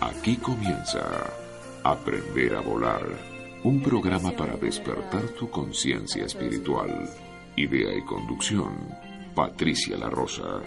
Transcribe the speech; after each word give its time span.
Aquí 0.00 0.36
comienza 0.36 1.02
Aprender 1.84 2.54
a 2.54 2.60
Volar, 2.60 3.02
un 3.64 3.82
programa 3.82 4.30
para 4.30 4.56
despertar 4.56 5.22
tu 5.30 5.50
conciencia 5.50 6.24
espiritual. 6.24 7.08
Idea 7.56 7.92
y 7.96 8.04
conducción, 8.04 8.72
Patricia 9.34 9.96
La 9.98 10.08
Rosa, 10.08 10.62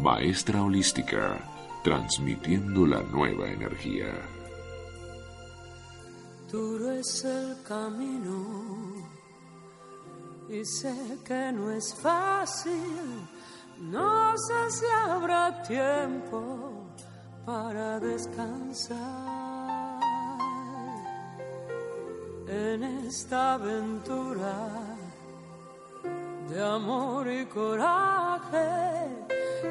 maestra 0.00 0.62
holística, 0.62 1.38
transmitiendo 1.84 2.86
la 2.86 3.02
nueva 3.02 3.50
energía. 3.50 4.10
Duro 6.50 6.92
es 6.92 7.24
el 7.26 7.56
camino 7.62 9.23
y 10.48 10.64
sé 10.64 10.94
que 11.24 11.52
no 11.52 11.70
es 11.70 11.94
fácil, 11.94 13.26
no 13.78 14.34
sé 14.36 14.70
si 14.70 14.86
habrá 15.06 15.62
tiempo 15.62 16.84
para 17.44 17.98
descansar 18.00 18.94
en 22.46 22.84
esta 22.84 23.54
aventura 23.54 24.94
de 26.48 26.62
amor 26.62 27.26
y 27.28 27.46
coraje. 27.46 28.58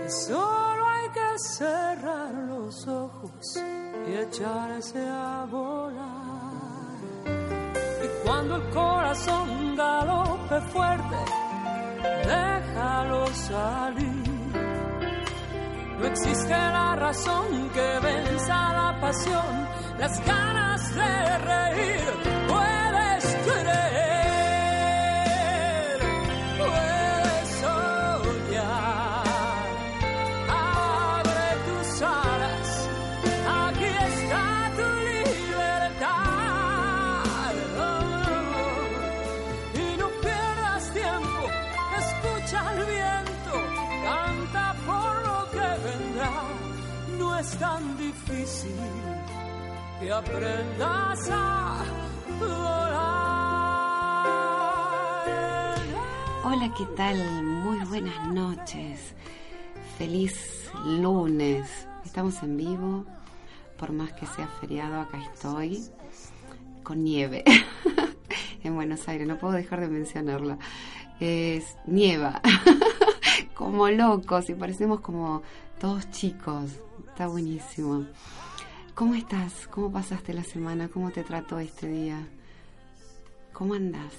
Solo 0.08 0.86
hay 0.88 1.10
que 1.10 1.40
cerrar 1.40 2.34
los 2.34 2.88
ojos 2.88 3.58
y 4.08 4.16
echarse 4.16 5.08
a 5.08 5.46
volar. 5.50 5.83
Cuando 8.24 8.56
el 8.56 8.70
corazón 8.70 9.76
galope 9.76 10.62
fuerte, 10.72 11.16
déjalo 12.26 13.28
salir 13.28 14.34
no 16.04 16.10
existe 16.10 16.50
la 16.50 16.98
razón 16.98 17.70
que 17.74 18.00
venza 18.02 18.74
la 18.74 18.98
pasión, 19.00 19.68
las 19.98 20.26
ganas 20.26 20.96
de 20.96 21.38
reír. 21.38 22.43
Que 50.04 50.12
aprendas 50.12 51.30
a 51.32 51.84
Hola, 56.44 56.74
¿qué 56.78 56.86
tal? 56.98 57.44
Muy 57.44 57.80
buenas 57.86 58.28
noches. 58.28 59.16
Feliz 59.98 60.70
lunes. 60.86 61.88
Estamos 62.06 62.44
en 62.44 62.58
vivo. 62.58 63.06
Por 63.78 63.94
más 63.94 64.12
que 64.14 64.26
sea 64.28 64.48
feriado, 64.60 65.00
acá 65.00 65.20
estoy 65.24 65.86
con 66.84 67.04
nieve. 67.04 67.44
en 68.64 68.76
Buenos 68.76 69.08
Aires, 69.08 69.26
no 69.26 69.38
puedo 69.38 69.54
dejar 69.54 69.80
de 69.80 69.88
mencionarla. 69.88 70.58
Es 71.20 71.78
nieva. 71.86 72.42
como 73.56 73.88
locos 73.90 74.50
y 74.50 74.54
parecemos 74.54 75.00
como 75.00 75.44
todos 75.80 76.12
chicos. 76.12 76.72
Está 77.08 77.28
buenísimo. 77.28 78.06
¿Cómo 78.96 79.16
estás? 79.16 79.68
¿Cómo 79.72 79.92
pasaste 79.92 80.36
la 80.36 80.44
semana? 80.44 80.88
¿Cómo 80.88 81.10
te 81.10 81.24
trató 81.24 81.58
este 81.58 81.88
día? 81.88 82.28
¿Cómo 83.52 83.74
andas? 83.74 84.14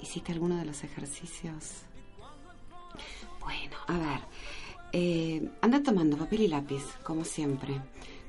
¿Hiciste 0.00 0.32
alguno 0.32 0.56
de 0.56 0.64
los 0.64 0.82
ejercicios? 0.84 1.82
Bueno, 3.40 3.76
a 3.88 3.98
ver. 3.98 4.20
Eh, 4.92 5.50
anda 5.60 5.82
tomando 5.82 6.16
papel 6.16 6.40
y 6.40 6.48
lápiz, 6.48 6.82
como 7.02 7.26
siempre. 7.26 7.78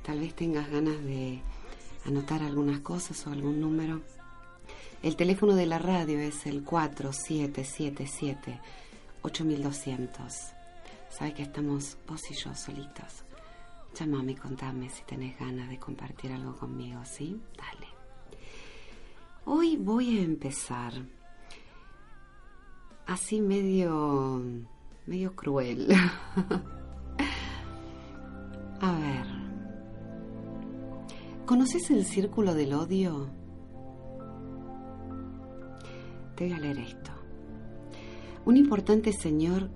Tal 0.03 0.19
vez 0.19 0.35
tengas 0.35 0.69
ganas 0.69 1.01
de 1.05 1.41
anotar 2.05 2.43
algunas 2.43 2.81
cosas 2.81 3.25
o 3.27 3.31
algún 3.31 3.61
número. 3.61 4.01
El 5.01 5.15
teléfono 5.15 5.55
de 5.55 5.67
la 5.67 5.79
radio 5.79 6.19
es 6.19 6.45
el 6.45 6.65
4777 6.65 8.59
8200. 9.21 10.33
Sabes 11.09 11.33
que 11.33 11.43
estamos 11.43 11.95
vos 12.05 12.29
y 12.29 12.33
yo 12.33 12.53
solitos. 12.53 13.28
Llámame 13.95 14.31
y 14.33 14.35
contame 14.35 14.89
si 14.89 15.03
tenés 15.03 15.37
ganas 15.39 15.69
de 15.69 15.79
compartir 15.79 16.31
algo 16.31 16.55
conmigo, 16.55 17.03
¿sí? 17.05 17.41
Dale. 17.57 17.87
Hoy 19.45 19.77
voy 19.77 20.19
a 20.19 20.21
empezar 20.21 20.93
así 23.07 23.41
medio 23.41 24.41
medio 25.07 25.35
cruel. 25.35 25.87
a 28.79 28.91
ver. 28.91 29.25
¿Conoces 31.45 31.89
el 31.89 32.05
círculo 32.05 32.53
del 32.53 32.73
odio? 32.73 33.27
Te 36.35 36.45
voy 36.45 36.53
a 36.53 36.59
leer 36.59 36.77
esto. 36.77 37.11
Un 38.45 38.55
importante 38.55 39.11
señor 39.11 39.71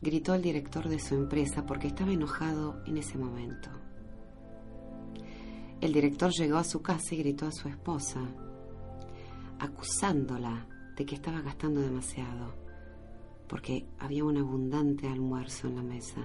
gritó 0.00 0.32
al 0.32 0.42
director 0.42 0.88
de 0.88 0.98
su 0.98 1.14
empresa 1.14 1.64
porque 1.66 1.88
estaba 1.88 2.12
enojado 2.12 2.82
en 2.86 2.98
ese 2.98 3.18
momento. 3.18 3.70
El 5.80 5.92
director 5.92 6.30
llegó 6.32 6.56
a 6.56 6.64
su 6.64 6.80
casa 6.82 7.14
y 7.14 7.18
gritó 7.18 7.46
a 7.46 7.52
su 7.52 7.68
esposa, 7.68 8.20
acusándola 9.58 10.66
de 10.96 11.04
que 11.04 11.14
estaba 11.14 11.42
gastando 11.42 11.80
demasiado, 11.80 12.54
porque 13.48 13.86
había 13.98 14.24
un 14.24 14.38
abundante 14.38 15.06
almuerzo 15.06 15.68
en 15.68 15.76
la 15.76 15.82
mesa. 15.82 16.22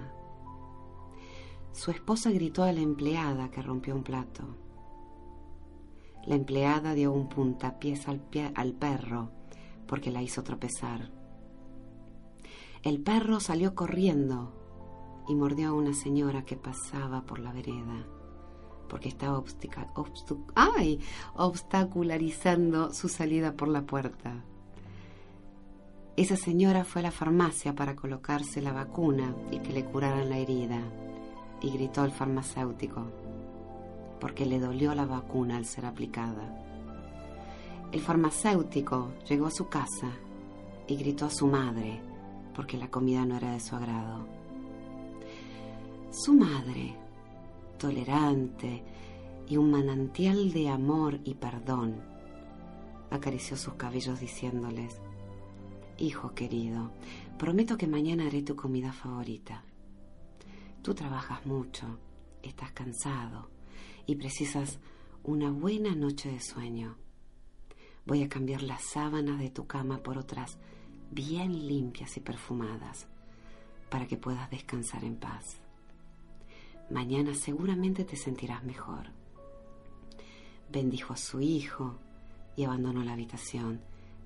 Su 1.72 1.90
esposa 1.90 2.30
gritó 2.30 2.64
a 2.64 2.72
la 2.72 2.80
empleada 2.80 3.50
que 3.50 3.62
rompió 3.62 3.94
un 3.94 4.02
plato. 4.02 4.56
La 6.26 6.34
empleada 6.34 6.94
dio 6.94 7.12
un 7.12 7.28
puntapiés 7.28 8.06
al, 8.08 8.22
al 8.54 8.72
perro 8.74 9.30
porque 9.86 10.10
la 10.10 10.22
hizo 10.22 10.42
tropezar. 10.42 11.10
El 12.82 13.00
perro 13.00 13.38
salió 13.38 13.74
corriendo 13.76 14.52
y 15.28 15.36
mordió 15.36 15.68
a 15.68 15.72
una 15.72 15.94
señora 15.94 16.44
que 16.44 16.56
pasaba 16.56 17.22
por 17.22 17.38
la 17.38 17.52
vereda 17.52 18.06
porque 18.88 19.08
estaba 19.08 19.42
obstacularizando 21.36 22.92
su 22.92 23.08
salida 23.08 23.54
por 23.54 23.68
la 23.68 23.86
puerta. 23.86 24.44
Esa 26.14 26.36
señora 26.36 26.84
fue 26.84 27.00
a 27.00 27.04
la 27.04 27.10
farmacia 27.10 27.74
para 27.74 27.96
colocarse 27.96 28.60
la 28.60 28.72
vacuna 28.72 29.34
y 29.50 29.60
que 29.60 29.72
le 29.72 29.86
curaran 29.86 30.28
la 30.28 30.36
herida 30.36 30.82
y 31.62 31.70
gritó 31.70 32.02
al 32.02 32.10
farmacéutico 32.10 33.06
porque 34.20 34.44
le 34.44 34.60
dolió 34.60 34.94
la 34.94 35.06
vacuna 35.06 35.56
al 35.56 35.64
ser 35.64 35.86
aplicada. 35.86 36.62
El 37.92 38.00
farmacéutico 38.00 39.14
llegó 39.26 39.46
a 39.46 39.50
su 39.50 39.68
casa 39.68 40.10
y 40.86 40.96
gritó 40.96 41.24
a 41.24 41.30
su 41.30 41.46
madre 41.46 42.11
porque 42.54 42.76
la 42.76 42.90
comida 42.90 43.24
no 43.24 43.36
era 43.36 43.52
de 43.52 43.60
su 43.60 43.74
agrado. 43.76 44.26
Su 46.10 46.34
madre, 46.34 46.94
tolerante 47.78 48.82
y 49.48 49.56
un 49.56 49.70
manantial 49.70 50.52
de 50.52 50.68
amor 50.68 51.20
y 51.24 51.34
perdón, 51.34 52.02
acarició 53.10 53.56
sus 53.56 53.74
cabellos 53.74 54.20
diciéndoles, 54.20 55.00
Hijo 55.98 56.34
querido, 56.34 56.90
prometo 57.38 57.76
que 57.76 57.86
mañana 57.86 58.26
haré 58.26 58.42
tu 58.42 58.56
comida 58.56 58.92
favorita. 58.92 59.62
Tú 60.82 60.94
trabajas 60.94 61.46
mucho, 61.46 61.98
estás 62.42 62.72
cansado 62.72 63.50
y 64.06 64.16
precisas 64.16 64.80
una 65.22 65.50
buena 65.50 65.94
noche 65.94 66.30
de 66.30 66.40
sueño. 66.40 66.96
Voy 68.04 68.22
a 68.22 68.28
cambiar 68.28 68.62
las 68.62 68.82
sábanas 68.82 69.38
de 69.38 69.50
tu 69.50 69.66
cama 69.66 70.02
por 70.02 70.18
otras 70.18 70.58
bien 71.12 71.68
limpias 71.68 72.16
y 72.16 72.20
perfumadas 72.20 73.06
para 73.90 74.06
que 74.06 74.16
puedas 74.16 74.50
descansar 74.50 75.04
en 75.04 75.16
paz. 75.16 75.58
Mañana 76.90 77.34
seguramente 77.34 78.04
te 78.04 78.16
sentirás 78.16 78.64
mejor. 78.64 79.10
Bendijo 80.70 81.12
a 81.12 81.18
su 81.18 81.40
hijo 81.40 81.98
y 82.56 82.64
abandonó 82.64 83.04
la 83.04 83.12
habitación, 83.12 83.80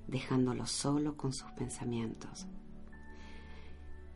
dejándolo 0.06 0.66
solo 0.66 1.16
con 1.16 1.32
sus 1.32 1.50
pensamientos. 1.52 2.46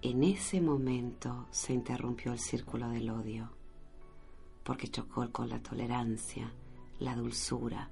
En 0.03 0.23
ese 0.23 0.61
momento 0.61 1.49
se 1.51 1.73
interrumpió 1.73 2.33
el 2.33 2.39
círculo 2.39 2.89
del 2.89 3.11
odio, 3.11 3.51
porque 4.63 4.89
chocó 4.89 5.31
con 5.33 5.49
la 5.49 5.61
tolerancia, 5.61 6.53
la 7.01 7.17
dulzura, 7.17 7.91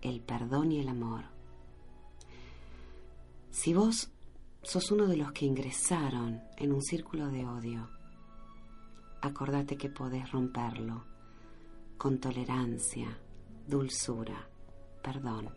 el 0.00 0.20
perdón 0.20 0.72
y 0.72 0.80
el 0.80 0.88
amor 0.88 1.24
Si 3.50 3.74
vos 3.74 4.10
sos 4.62 4.90
uno 4.90 5.06
de 5.06 5.16
los 5.16 5.32
que 5.32 5.46
ingresaron 5.46 6.42
en 6.56 6.72
un 6.72 6.82
círculo 6.82 7.28
de 7.28 7.46
odio, 7.46 7.88
acordate 9.22 9.76
que 9.76 9.88
podés 9.88 10.30
romperlo 10.30 11.04
con 11.96 12.18
tolerancia, 12.18 13.18
dulzura, 13.66 14.48
perdón 15.02 15.50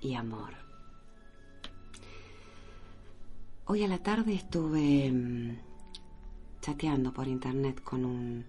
y 0.00 0.14
amor. 0.14 0.54
Hoy 3.66 3.82
a 3.82 3.88
la 3.88 3.98
tarde 3.98 4.34
estuve 4.34 5.10
mm, 5.10 5.58
chateando 6.60 7.12
por 7.12 7.26
internet 7.26 7.82
con 7.82 8.46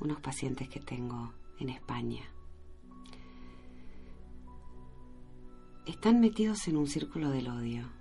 unos 0.00 0.20
pacientes 0.20 0.68
que 0.68 0.80
tengo 0.80 1.34
en 1.58 1.68
España. 1.68 2.22
Están 5.86 6.20
metidos 6.20 6.66
en 6.68 6.78
un 6.78 6.86
círculo 6.86 7.28
del 7.28 7.48
odio. 7.48 7.93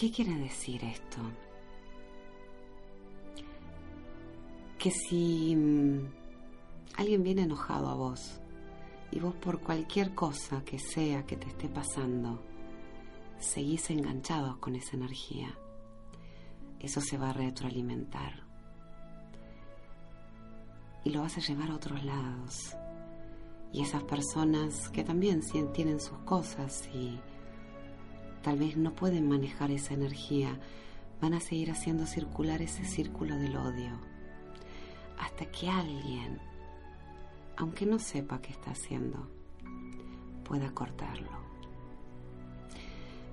¿Qué 0.00 0.10
quiere 0.10 0.34
decir 0.34 0.82
esto? 0.82 1.18
Que 4.78 4.90
si 4.90 5.54
mm, 5.54 6.06
alguien 6.96 7.22
viene 7.22 7.42
enojado 7.42 7.86
a 7.86 7.94
vos 7.94 8.40
y 9.10 9.20
vos 9.20 9.34
por 9.34 9.60
cualquier 9.60 10.14
cosa 10.14 10.64
que 10.64 10.78
sea 10.78 11.26
que 11.26 11.36
te 11.36 11.48
esté 11.48 11.68
pasando, 11.68 12.40
seguís 13.40 13.90
enganchados 13.90 14.56
con 14.56 14.74
esa 14.74 14.96
energía, 14.96 15.54
eso 16.78 17.02
se 17.02 17.18
va 17.18 17.28
a 17.28 17.34
retroalimentar. 17.34 18.42
Y 21.04 21.10
lo 21.10 21.20
vas 21.20 21.36
a 21.36 21.42
llevar 21.42 21.70
a 21.70 21.74
otros 21.74 22.02
lados. 22.04 22.74
Y 23.70 23.82
esas 23.82 24.02
personas 24.04 24.88
que 24.88 25.04
también 25.04 25.42
tienen 25.74 26.00
sus 26.00 26.16
cosas 26.20 26.88
y 26.94 27.20
tal 28.42 28.58
vez 28.58 28.76
no 28.76 28.92
pueden 28.92 29.28
manejar 29.28 29.70
esa 29.70 29.94
energía, 29.94 30.58
van 31.20 31.34
a 31.34 31.40
seguir 31.40 31.70
haciendo 31.70 32.06
circular 32.06 32.62
ese 32.62 32.84
círculo 32.84 33.36
del 33.36 33.56
odio. 33.56 33.92
Hasta 35.18 35.46
que 35.46 35.68
alguien, 35.68 36.38
aunque 37.56 37.84
no 37.84 37.98
sepa 37.98 38.40
qué 38.40 38.50
está 38.52 38.70
haciendo, 38.70 39.28
pueda 40.44 40.70
cortarlo. 40.72 41.30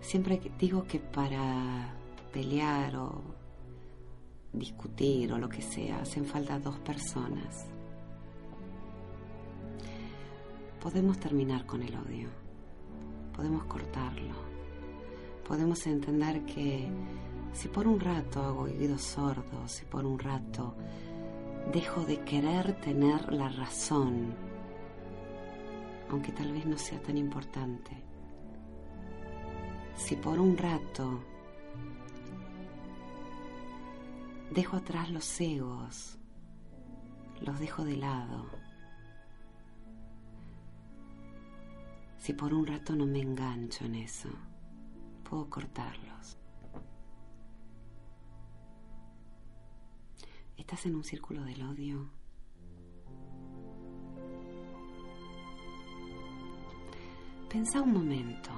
Siempre 0.02 0.42
digo 0.60 0.86
que 0.86 1.00
para 1.00 1.94
pelear 2.32 2.96
o 2.98 3.22
discutir 4.54 5.32
o 5.34 5.38
lo 5.38 5.50
que 5.50 5.62
sea, 5.62 6.02
hacen 6.02 6.26
falta 6.26 6.60
dos 6.60 6.78
personas. 6.80 7.68
Podemos 10.82 11.20
terminar 11.20 11.66
con 11.66 11.82
el 11.82 11.96
odio, 11.96 12.30
podemos 13.36 13.66
cortarlo, 13.66 14.47
podemos 15.48 15.86
entender 15.88 16.46
que 16.46 16.90
si 17.54 17.68
por 17.68 17.88
un 17.88 18.00
rato 18.00 18.42
hago 18.42 18.62
oídos 18.64 19.02
sordos, 19.02 19.72
si 19.72 19.86
por 19.86 20.06
un 20.06 20.20
rato 20.20 20.76
dejo 21.72 22.04
de 22.06 22.20
querer 22.22 22.80
tener 22.82 23.32
la 23.32 23.50
razón, 23.50 24.34
aunque 26.10 26.32
tal 26.32 26.52
vez 26.52 26.66
no 26.66 26.78
sea 26.78 27.02
tan 27.02 27.18
importante, 27.18 27.92
si 29.96 30.16
por 30.16 30.40
un 30.40 30.58
rato 30.58 31.20
Dejo 34.52 34.78
atrás 34.78 35.12
los 35.12 35.42
egos, 35.42 36.18
los 37.42 37.60
dejo 37.60 37.84
de 37.84 37.98
lado. 37.98 38.46
Si 42.18 42.34
por 42.34 42.54
un 42.54 42.66
rato 42.66 42.96
no 42.96 43.06
me 43.06 43.20
engancho 43.20 43.86
en 43.86 43.96
eso, 43.96 44.30
puedo 45.28 45.50
cortarlos. 45.50 46.38
¿Estás 50.56 50.86
en 50.86 50.96
un 50.96 51.04
círculo 51.04 51.44
del 51.44 51.62
odio? 51.64 52.10
Pensa 57.50 57.82
un 57.82 57.94
momento. 57.94 58.52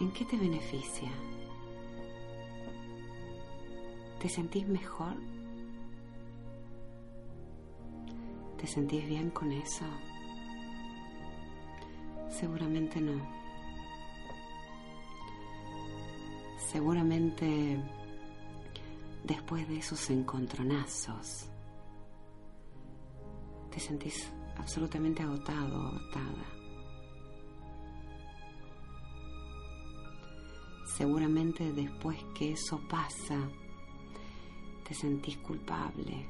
¿En 0.00 0.10
qué 0.12 0.24
te 0.26 0.36
beneficia? 0.36 1.10
¿Te 4.20 4.28
sentís 4.28 4.66
mejor? 4.66 5.14
¿Te 8.58 8.66
sentís 8.66 9.06
bien 9.06 9.30
con 9.30 9.52
eso? 9.52 9.84
Seguramente 12.28 13.00
no. 13.00 13.45
Seguramente 16.76 17.80
después 19.24 19.66
de 19.66 19.78
esos 19.78 20.10
encontronazos 20.10 21.48
te 23.70 23.80
sentís 23.80 24.30
absolutamente 24.58 25.22
agotado, 25.22 25.86
agotada. 25.86 26.44
Seguramente 30.98 31.72
después 31.72 32.22
que 32.34 32.52
eso 32.52 32.78
pasa, 32.90 33.38
te 34.86 34.92
sentís 34.92 35.38
culpable 35.38 36.28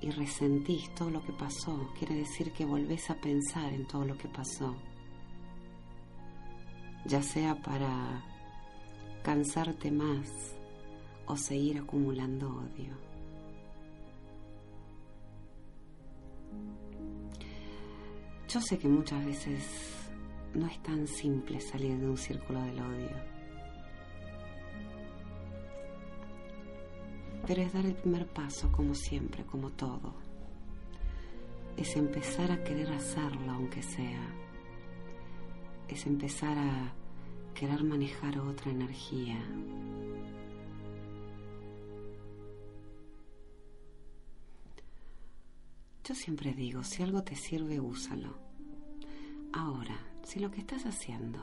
y 0.00 0.10
resentís 0.10 0.92
todo 0.96 1.10
lo 1.10 1.22
que 1.22 1.32
pasó, 1.32 1.92
quiere 1.96 2.16
decir 2.16 2.52
que 2.52 2.64
volvés 2.64 3.08
a 3.08 3.20
pensar 3.20 3.72
en 3.72 3.86
todo 3.86 4.04
lo 4.04 4.18
que 4.18 4.26
pasó, 4.26 4.74
ya 7.06 7.22
sea 7.22 7.54
para 7.62 8.27
cansarte 9.28 9.90
más 9.90 10.26
o 11.26 11.36
seguir 11.36 11.76
acumulando 11.76 12.48
odio. 12.48 12.96
Yo 18.48 18.58
sé 18.62 18.78
que 18.78 18.88
muchas 18.88 19.22
veces 19.26 20.10
no 20.54 20.66
es 20.66 20.82
tan 20.82 21.06
simple 21.06 21.60
salir 21.60 21.98
de 21.98 22.08
un 22.08 22.16
círculo 22.16 22.58
del 22.62 22.80
odio 22.80 23.16
Pero 27.46 27.60
es 27.60 27.72
dar 27.74 27.84
el 27.84 27.96
primer 27.96 28.26
paso, 28.26 28.72
como 28.72 28.94
siempre, 28.94 29.44
como 29.44 29.68
todo. 29.72 30.14
Es 31.76 31.96
empezar 31.96 32.50
a 32.50 32.64
querer 32.64 32.90
hacerlo, 32.94 33.52
aunque 33.52 33.82
sea. 33.82 34.34
Es 35.86 36.06
empezar 36.06 36.56
a 36.56 36.97
querer 37.58 37.82
manejar 37.82 38.38
otra 38.38 38.70
energía. 38.70 39.36
Yo 46.04 46.14
siempre 46.14 46.54
digo, 46.54 46.84
si 46.84 47.02
algo 47.02 47.24
te 47.24 47.34
sirve, 47.34 47.80
úsalo. 47.80 48.38
Ahora, 49.52 49.98
si 50.22 50.38
lo 50.38 50.52
que 50.52 50.60
estás 50.60 50.86
haciendo 50.86 51.40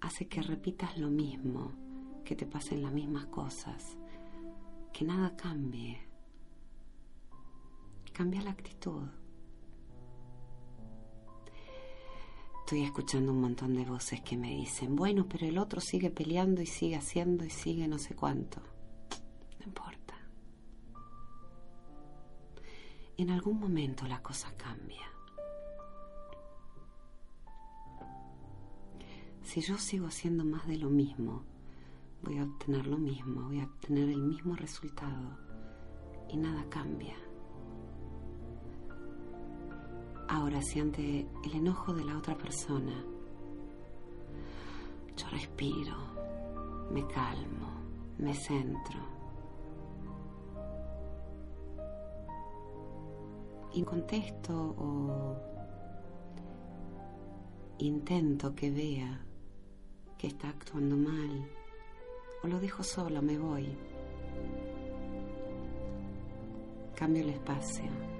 hace 0.00 0.26
que 0.26 0.42
repitas 0.42 0.98
lo 0.98 1.08
mismo, 1.08 1.70
que 2.24 2.34
te 2.34 2.46
pasen 2.46 2.82
las 2.82 2.92
mismas 2.92 3.26
cosas, 3.26 3.96
que 4.92 5.04
nada 5.04 5.36
cambie. 5.36 6.00
Cambia 8.12 8.42
la 8.42 8.50
actitud. 8.50 9.06
Estoy 12.66 12.82
escuchando 12.82 13.30
un 13.30 13.42
montón 13.42 13.74
de 13.76 13.84
voces 13.84 14.22
que 14.22 14.36
me 14.36 14.50
dicen, 14.50 14.96
bueno, 14.96 15.24
pero 15.28 15.46
el 15.46 15.56
otro 15.56 15.80
sigue 15.80 16.10
peleando 16.10 16.62
y 16.62 16.66
sigue 16.66 16.96
haciendo 16.96 17.44
y 17.44 17.50
sigue 17.50 17.86
no 17.86 17.96
sé 17.96 18.16
cuánto. 18.16 18.60
No 19.60 19.66
importa. 19.66 20.14
En 23.16 23.30
algún 23.30 23.60
momento 23.60 24.04
la 24.08 24.20
cosa 24.20 24.52
cambia. 24.56 25.06
Si 29.44 29.60
yo 29.60 29.78
sigo 29.78 30.08
haciendo 30.08 30.44
más 30.44 30.66
de 30.66 30.78
lo 30.78 30.90
mismo, 30.90 31.44
voy 32.24 32.38
a 32.38 32.42
obtener 32.42 32.88
lo 32.88 32.98
mismo, 32.98 33.42
voy 33.42 33.60
a 33.60 33.66
obtener 33.66 34.08
el 34.08 34.22
mismo 34.22 34.56
resultado 34.56 35.38
y 36.28 36.36
nada 36.36 36.68
cambia. 36.68 37.14
Ahora, 40.36 40.60
si 40.60 40.78
ante 40.80 41.26
el 41.44 41.54
enojo 41.54 41.94
de 41.94 42.04
la 42.04 42.18
otra 42.18 42.36
persona 42.36 42.92
yo 45.16 45.28
respiro, 45.30 45.96
me 46.92 47.06
calmo, 47.06 47.70
me 48.18 48.34
centro 48.34 48.98
y 53.72 53.82
o 54.86 55.36
intento 57.78 58.54
que 58.54 58.70
vea 58.70 59.18
que 60.18 60.26
está 60.26 60.50
actuando 60.50 60.98
mal 60.98 61.48
o 62.44 62.46
lo 62.46 62.60
dejo 62.60 62.82
solo, 62.82 63.22
me 63.22 63.38
voy. 63.38 63.74
Cambio 66.94 67.22
el 67.22 67.30
espacio. 67.30 68.15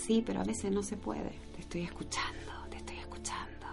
Sí, 0.00 0.22
pero 0.24 0.40
a 0.40 0.44
veces 0.44 0.72
no 0.72 0.82
se 0.82 0.96
puede. 0.96 1.30
Te 1.54 1.60
estoy 1.60 1.82
escuchando, 1.82 2.52
te 2.70 2.78
estoy 2.78 2.96
escuchando. 2.96 3.66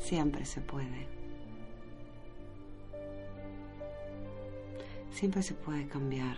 Siempre 0.00 0.44
se 0.44 0.60
puede. 0.60 1.06
Siempre 5.12 5.40
se 5.42 5.54
puede 5.54 5.86
cambiar. 5.86 6.36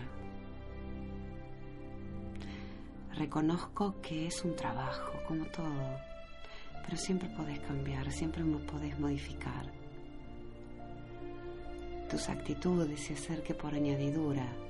Reconozco 3.15 3.95
que 4.03 4.27
es 4.27 4.45
un 4.45 4.55
trabajo, 4.57 5.13
como 5.27 5.47
todo, 5.47 5.99
pero 6.85 6.97
siempre 6.99 7.31
podés 7.31 7.61
cambiar, 7.61 8.13
siempre 8.13 8.45
podés 8.45 8.99
modificar 8.99 9.73
tus 12.11 12.29
actitudes 12.29 13.11
y 13.11 13.15
hacer 13.15 13.43
que 13.43 13.55
por 13.55 13.75
añadidura 13.75 14.70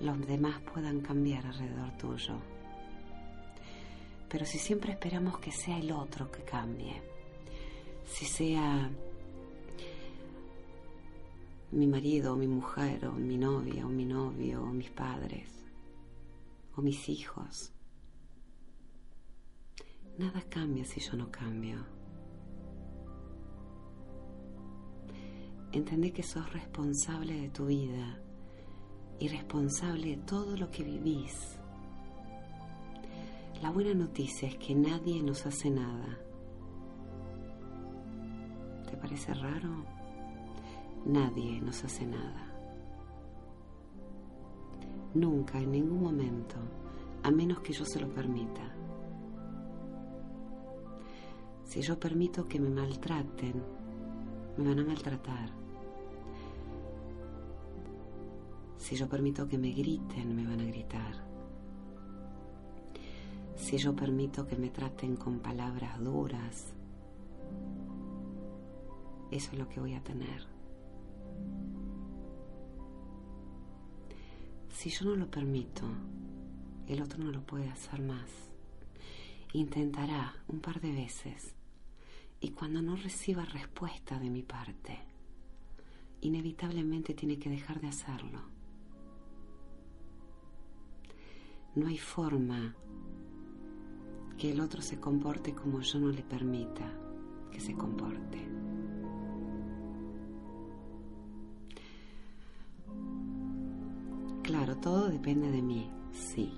los 0.00 0.26
demás 0.26 0.60
puedan 0.72 1.00
cambiar 1.00 1.46
alrededor 1.46 1.96
tuyo. 1.96 2.38
Pero 4.28 4.44
si 4.46 4.58
siempre 4.58 4.92
esperamos 4.92 5.38
que 5.38 5.52
sea 5.52 5.78
el 5.78 5.92
otro 5.92 6.30
que 6.30 6.42
cambie, 6.42 7.00
si 8.04 8.24
sea 8.24 8.90
mi 11.70 11.86
marido 11.86 12.32
o 12.32 12.36
mi 12.36 12.48
mujer 12.48 13.06
o 13.06 13.12
mi 13.12 13.36
novia 13.36 13.86
o 13.86 13.88
mi 13.88 14.04
novio 14.04 14.62
o 14.62 14.66
mis 14.66 14.90
padres 14.90 15.48
o 16.76 16.82
mis 16.82 17.08
hijos, 17.08 17.72
nada 20.18 20.42
cambia 20.48 20.84
si 20.84 21.00
yo 21.00 21.14
no 21.16 21.30
cambio. 21.30 21.84
Entendé 25.72 26.12
que 26.12 26.22
sos 26.22 26.52
responsable 26.52 27.34
de 27.34 27.48
tu 27.50 27.66
vida 27.66 28.23
y 29.18 29.28
responsable 29.28 30.16
de 30.16 30.16
todo 30.18 30.56
lo 30.56 30.70
que 30.70 30.82
vivís. 30.82 31.58
La 33.62 33.70
buena 33.70 33.94
noticia 33.94 34.48
es 34.48 34.56
que 34.56 34.74
nadie 34.74 35.22
nos 35.22 35.46
hace 35.46 35.70
nada. 35.70 36.18
¿Te 38.90 38.96
parece 38.96 39.32
raro? 39.34 39.84
Nadie 41.06 41.60
nos 41.60 41.82
hace 41.84 42.06
nada. 42.06 42.50
Nunca, 45.14 45.58
en 45.60 45.72
ningún 45.72 46.02
momento, 46.02 46.56
a 47.22 47.30
menos 47.30 47.60
que 47.60 47.72
yo 47.72 47.84
se 47.84 48.00
lo 48.00 48.08
permita. 48.08 48.74
Si 51.64 51.80
yo 51.80 51.98
permito 51.98 52.46
que 52.46 52.60
me 52.60 52.68
maltraten, 52.68 53.62
me 54.56 54.64
van 54.68 54.80
a 54.80 54.84
maltratar. 54.84 55.63
Si 58.78 58.96
yo 58.96 59.08
permito 59.08 59.48
que 59.48 59.58
me 59.58 59.70
griten, 59.70 60.36
me 60.36 60.46
van 60.46 60.60
a 60.60 60.64
gritar. 60.64 61.14
Si 63.56 63.78
yo 63.78 63.94
permito 63.96 64.46
que 64.46 64.56
me 64.56 64.68
traten 64.68 65.16
con 65.16 65.38
palabras 65.38 65.98
duras, 66.02 66.74
eso 69.30 69.52
es 69.52 69.58
lo 69.58 69.68
que 69.68 69.80
voy 69.80 69.94
a 69.94 70.02
tener. 70.02 70.46
Si 74.68 74.90
yo 74.90 75.06
no 75.06 75.16
lo 75.16 75.30
permito, 75.30 75.84
el 76.88 77.00
otro 77.00 77.24
no 77.24 77.30
lo 77.30 77.40
puede 77.46 77.68
hacer 77.68 78.02
más. 78.02 78.30
Intentará 79.54 80.34
un 80.48 80.60
par 80.60 80.80
de 80.80 80.92
veces 80.92 81.54
y 82.40 82.50
cuando 82.50 82.82
no 82.82 82.96
reciba 82.96 83.44
respuesta 83.44 84.18
de 84.18 84.28
mi 84.28 84.42
parte, 84.42 84.98
inevitablemente 86.20 87.14
tiene 87.14 87.38
que 87.38 87.48
dejar 87.48 87.80
de 87.80 87.88
hacerlo. 87.88 88.53
No 91.74 91.88
hay 91.88 91.98
forma 91.98 92.74
que 94.38 94.52
el 94.52 94.60
otro 94.60 94.80
se 94.80 95.00
comporte 95.00 95.54
como 95.54 95.80
yo 95.80 95.98
no 95.98 96.08
le 96.08 96.22
permita 96.22 96.84
que 97.50 97.60
se 97.60 97.74
comporte. 97.74 98.48
Claro, 104.42 104.76
todo 104.76 105.08
depende 105.08 105.50
de 105.50 105.62
mí, 105.62 105.90
sí. 106.12 106.52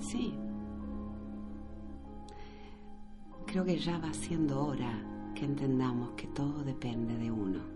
Sí. 0.00 0.34
Creo 3.46 3.64
que 3.64 3.76
ya 3.76 3.98
va 3.98 4.12
siendo 4.14 4.64
hora 4.64 5.32
que 5.34 5.44
entendamos 5.44 6.12
que 6.12 6.28
todo 6.28 6.64
depende 6.64 7.16
de 7.16 7.30
uno. 7.30 7.71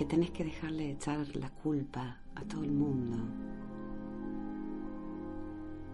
Que 0.00 0.06
tenés 0.06 0.30
que 0.30 0.44
dejarle 0.44 0.84
de 0.84 0.90
echar 0.92 1.36
la 1.36 1.50
culpa 1.50 2.16
a 2.34 2.42
todo 2.44 2.64
el 2.64 2.72
mundo 2.72 3.18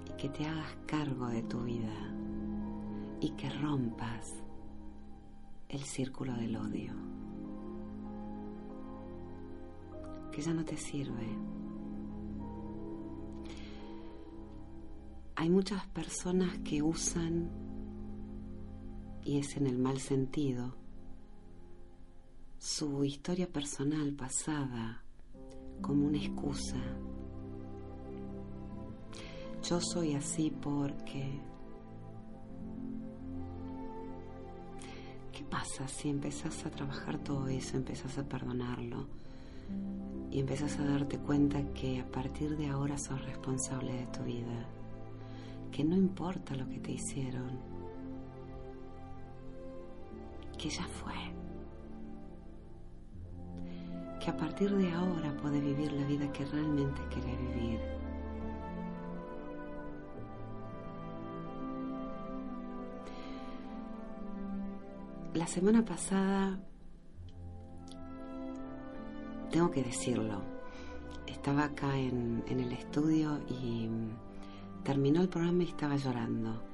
y 0.05 0.17
que 0.17 0.29
te 0.29 0.47
hagas 0.47 0.77
cargo 0.87 1.27
de 1.27 1.43
tu 1.43 1.65
vida 1.65 2.15
y 3.21 3.31
que 3.31 3.51
rompas 3.51 4.33
el 5.69 5.81
círculo 5.81 6.35
del 6.35 6.55
odio, 6.55 6.93
que 10.31 10.41
ya 10.41 10.55
no 10.55 10.65
te 10.65 10.77
sirve. 10.77 11.27
Hay 15.35 15.51
muchas 15.51 15.85
personas 15.89 16.57
que 16.59 16.81
usan, 16.81 17.51
y 19.25 19.39
es 19.39 19.57
en 19.57 19.67
el 19.67 19.79
mal 19.79 19.99
sentido, 19.99 20.77
su 22.67 23.05
historia 23.05 23.47
personal 23.47 24.13
pasada 24.15 25.01
como 25.81 26.09
una 26.09 26.19
excusa. 26.19 26.77
Yo 29.63 29.81
soy 29.81 30.15
así 30.15 30.51
porque... 30.51 31.41
¿Qué 35.31 35.45
pasa 35.45 35.87
si 35.87 36.09
empezás 36.09 36.67
a 36.67 36.71
trabajar 36.71 37.19
todo 37.19 37.47
eso, 37.47 37.77
empezás 37.77 38.19
a 38.19 38.25
perdonarlo 38.25 39.07
y 40.33 40.41
empezás 40.41 40.77
a 40.81 40.85
darte 40.85 41.19
cuenta 41.19 41.73
que 41.73 42.01
a 42.01 42.11
partir 42.11 42.57
de 42.57 42.67
ahora 42.67 42.99
sos 42.99 43.25
responsable 43.25 43.93
de 43.93 44.07
tu 44.07 44.25
vida? 44.25 44.67
Que 45.71 45.85
no 45.85 45.95
importa 45.95 46.57
lo 46.57 46.69
que 46.69 46.81
te 46.81 46.91
hicieron, 46.91 47.61
que 50.59 50.69
ya 50.69 50.85
fue 50.89 51.46
que 54.27 54.33
a 54.33 54.37
partir 54.37 54.75
de 54.75 54.91
ahora 54.91 55.33
puede 55.41 55.61
vivir 55.61 55.93
la 55.93 56.05
vida 56.05 56.33
que 56.33 56.45
realmente 56.47 57.01
quiere 57.13 57.37
vivir. 57.37 57.81
La 65.33 65.47
semana 65.47 65.85
pasada, 65.85 66.59
tengo 69.53 69.71
que 69.71 69.85
decirlo, 69.85 70.43
estaba 71.29 71.67
acá 71.67 71.97
en, 71.97 72.43
en 72.49 72.59
el 72.59 72.73
estudio 72.73 73.39
y 73.49 73.89
terminó 74.83 75.21
el 75.21 75.29
programa 75.29 75.63
y 75.63 75.69
estaba 75.69 75.95
llorando 75.95 76.65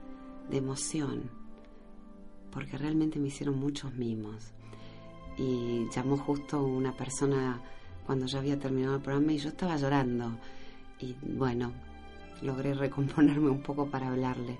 de 0.48 0.56
emoción, 0.56 1.30
porque 2.50 2.78
realmente 2.78 3.18
me 3.18 3.28
hicieron 3.28 3.58
muchos 3.58 3.92
mimos 3.92 4.54
y 5.36 5.88
llamó 5.90 6.16
justo 6.16 6.62
una 6.62 6.96
persona 6.96 7.60
cuando 8.06 8.26
ya 8.26 8.38
había 8.38 8.58
terminado 8.58 8.96
el 8.96 9.02
programa 9.02 9.32
y 9.32 9.38
yo 9.38 9.48
estaba 9.48 9.76
llorando 9.76 10.36
y 11.00 11.16
bueno, 11.22 11.72
logré 12.42 12.74
recomponerme 12.74 13.50
un 13.50 13.62
poco 13.62 13.86
para 13.86 14.08
hablarle. 14.08 14.58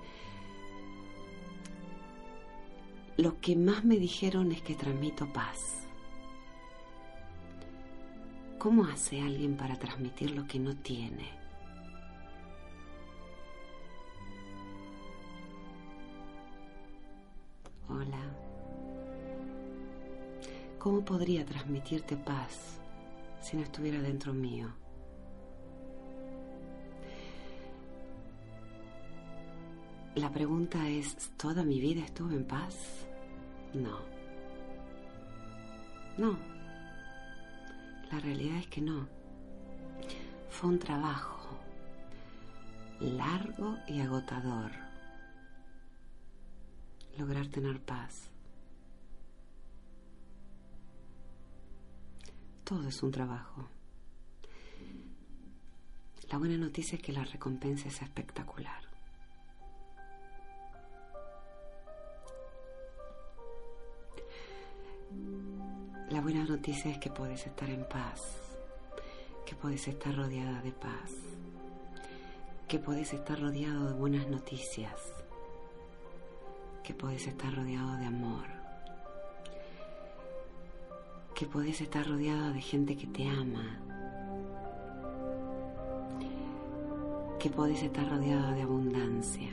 Lo 3.16 3.40
que 3.40 3.56
más 3.56 3.84
me 3.84 3.96
dijeron 3.96 4.52
es 4.52 4.62
que 4.62 4.74
transmito 4.74 5.30
paz. 5.32 5.86
¿Cómo 8.58 8.84
hace 8.84 9.20
alguien 9.20 9.56
para 9.56 9.76
transmitir 9.76 10.30
lo 10.30 10.46
que 10.46 10.58
no 10.58 10.74
tiene? 10.76 11.28
Hola. 17.88 18.41
¿Cómo 20.82 21.04
podría 21.04 21.46
transmitirte 21.46 22.16
paz 22.16 22.80
si 23.40 23.56
no 23.56 23.62
estuviera 23.62 24.00
dentro 24.00 24.34
mío? 24.34 24.66
La 30.16 30.28
pregunta 30.32 30.88
es, 30.88 31.30
¿toda 31.36 31.62
mi 31.62 31.80
vida 31.80 32.04
estuve 32.04 32.34
en 32.34 32.44
paz? 32.44 33.06
No. 33.74 34.00
No. 36.18 36.36
La 38.10 38.18
realidad 38.18 38.58
es 38.58 38.66
que 38.66 38.80
no. 38.80 39.06
Fue 40.50 40.68
un 40.68 40.80
trabajo 40.80 41.60
largo 42.98 43.76
y 43.86 44.00
agotador 44.00 44.72
lograr 47.16 47.46
tener 47.46 47.80
paz. 47.80 48.31
Todo 52.72 52.88
es 52.88 53.02
un 53.02 53.10
trabajo. 53.10 53.68
La 56.30 56.38
buena 56.38 56.56
noticia 56.56 56.96
es 56.96 57.02
que 57.02 57.12
la 57.12 57.22
recompensa 57.22 57.88
es 57.88 58.00
espectacular. 58.00 58.82
La 66.08 66.22
buena 66.22 66.44
noticia 66.44 66.90
es 66.90 66.96
que 66.96 67.10
puedes 67.10 67.46
estar 67.46 67.68
en 67.68 67.86
paz, 67.86 68.38
que 69.44 69.54
puedes 69.54 69.86
estar 69.86 70.16
rodeada 70.16 70.62
de 70.62 70.72
paz, 70.72 71.12
que 72.68 72.78
puedes 72.78 73.12
estar 73.12 73.38
rodeado 73.38 73.88
de 73.88 73.92
buenas 73.92 74.26
noticias, 74.28 74.98
que 76.82 76.94
puedes 76.94 77.26
estar 77.26 77.54
rodeado 77.54 77.98
de 77.98 78.06
amor, 78.06 78.61
que 81.42 81.48
puedes 81.48 81.80
estar 81.80 82.06
rodeado 82.06 82.52
de 82.52 82.60
gente 82.60 82.96
que 82.96 83.08
te 83.08 83.26
ama, 83.26 83.80
que 87.40 87.50
puedes 87.50 87.82
estar 87.82 88.08
rodeado 88.08 88.52
de 88.52 88.62
abundancia. 88.62 89.50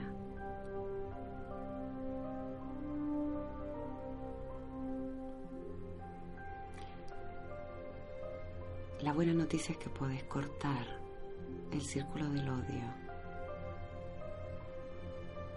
La 9.02 9.12
buena 9.12 9.34
noticia 9.34 9.72
es 9.72 9.80
que 9.80 9.90
puedes 9.90 10.24
cortar 10.26 10.86
el 11.72 11.82
círculo 11.82 12.30
del 12.30 12.50
odio 12.50 12.84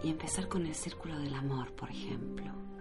y 0.01 0.09
empezar 0.09 0.47
con 0.47 0.65
el 0.65 0.73
círculo 0.73 1.15
del 1.19 1.35
amor, 1.35 1.71
por 1.73 1.91
ejemplo. 1.91 2.72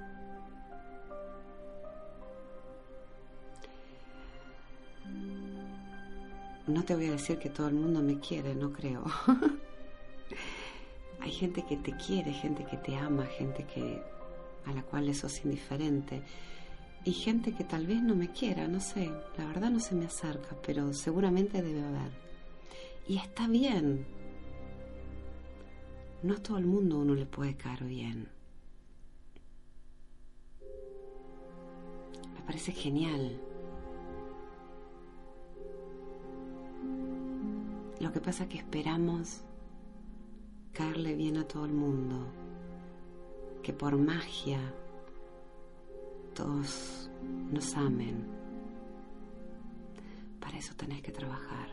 No 6.67 6.85
te 6.85 6.95
voy 6.95 7.07
a 7.07 7.13
decir 7.13 7.39
que 7.39 7.51
todo 7.51 7.69
el 7.69 7.75
mundo 7.75 8.03
me 8.03 8.21
quiere, 8.21 8.55
no 8.55 8.73
creo. 8.73 9.05
Hay 11.21 11.31
gente 11.31 11.65
que 11.65 11.77
te 11.77 11.97
quiere, 11.97 12.33
gente 12.33 12.65
que 12.65 12.77
te 12.77 12.97
ama, 12.97 13.27
gente 13.27 13.65
que 13.65 14.03
a 14.67 14.73
la 14.73 14.83
cual 14.83 15.07
le 15.07 15.15
sos 15.15 15.45
indiferente 15.45 16.23
y 17.05 17.13
gente 17.13 17.53
que 17.53 17.65
tal 17.65 17.87
vez 17.87 18.01
no 18.01 18.15
me 18.15 18.31
quiera, 18.31 18.69
no 18.69 18.81
sé, 18.81 19.11
la 19.37 19.47
verdad 19.47 19.71
no 19.71 19.81
se 19.81 19.95
me 19.95 20.07
acerca, 20.07 20.57
pero 20.65 20.93
seguramente 20.93 21.61
debe 21.61 21.83
haber. 21.83 22.13
Y 23.09 23.19
está 23.19 23.49
bien. 23.49 24.07
No 26.23 26.35
a 26.35 26.43
todo 26.43 26.59
el 26.59 26.67
mundo 26.67 26.99
uno 26.99 27.15
le 27.17 27.27
puede 27.27 27.57
caer 27.57 27.83
bien. 27.85 28.29
Me 32.35 32.43
parece 32.47 32.71
genial. 32.71 33.41
Lo 38.03 38.11
que 38.11 38.21
pasa 38.21 38.43
es 38.43 38.49
que 38.49 38.59
esperamos 38.59 39.43
caerle 40.73 41.15
bien 41.15 41.37
a 41.37 41.47
todo 41.47 41.65
el 41.65 41.73
mundo, 41.73 42.27
que 43.63 43.73
por 43.73 43.97
magia 43.97 44.59
todos 46.35 47.09
nos 47.53 47.77
amen. 47.77 48.27
Para 50.41 50.59
eso 50.59 50.75
tenés 50.75 51.01
que 51.01 51.13
trabajar. 51.13 51.69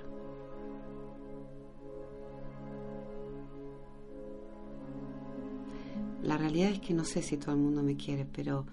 La 6.22 6.38
realidad 6.38 6.70
es 6.70 6.80
que 6.80 6.94
no 6.94 7.06
sé 7.06 7.24
si 7.24 7.38
todo 7.38 7.54
el 7.54 7.62
mundo 7.62 7.82
me 7.82 7.98
quiere, 7.98 8.26
pero 8.26 8.68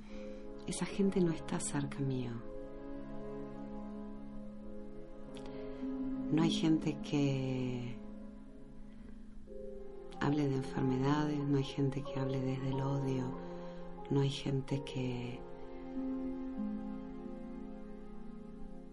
esa 0.67 0.85
gente 0.85 1.23
no 1.23 1.33
está 1.33 1.59
cerca 1.59 2.01
mío. 2.01 2.33
No 6.37 6.43
hay 6.43 6.51
gente 6.51 6.99
que 7.01 7.97
hable 10.21 10.47
de 10.47 10.57
enfermedades, 10.57 11.39
no 11.39 11.57
hay 11.57 11.65
gente 11.65 12.03
que 12.03 12.21
hable 12.21 12.39
desde 12.43 12.69
el 12.69 12.81
odio, 12.83 13.25
no 14.11 14.21
hay 14.21 14.29
gente 14.29 14.85
que 14.85 15.41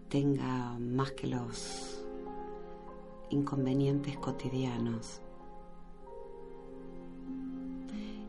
tenga 0.08 0.80
más 0.80 1.12
que 1.12 1.28
los 1.28 2.06
inconvenientes 3.30 4.18
cotidianos. 4.20 5.20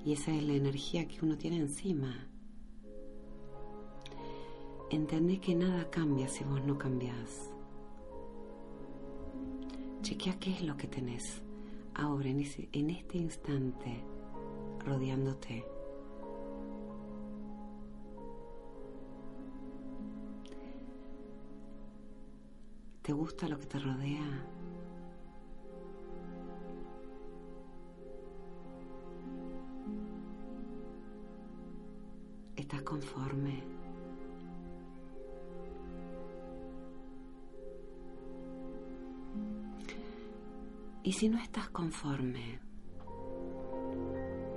Y 0.04 0.14
esa 0.14 0.34
es 0.34 0.42
la 0.42 0.54
energía 0.54 1.06
que 1.06 1.24
uno 1.24 1.38
tiene 1.38 1.58
encima. 1.58 2.26
Entendé 4.90 5.38
que 5.38 5.54
nada 5.54 5.88
cambia 5.88 6.26
si 6.26 6.42
vos 6.42 6.64
no 6.64 6.76
cambiás. 6.76 7.53
Chequea 10.04 10.38
qué 10.38 10.50
es 10.50 10.62
lo 10.62 10.76
que 10.76 10.86
tenés 10.86 11.42
ahora, 11.94 12.28
en, 12.28 12.44
en 12.72 12.90
este 12.90 13.16
instante, 13.16 14.04
rodeándote. 14.84 15.64
¿Te 23.00 23.12
gusta 23.14 23.48
lo 23.48 23.58
que 23.58 23.64
te 23.64 23.78
rodea? 23.78 24.46
¿Estás 32.56 32.82
conforme? 32.82 33.73
Y 41.04 41.12
si 41.12 41.28
no 41.28 41.38
estás 41.38 41.68
conforme, 41.68 42.58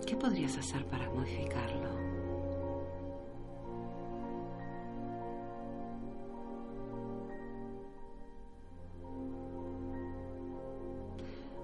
¿qué 0.06 0.16
podrías 0.16 0.58
hacer 0.58 0.86
para 0.88 1.10
modificarlo? 1.10 1.90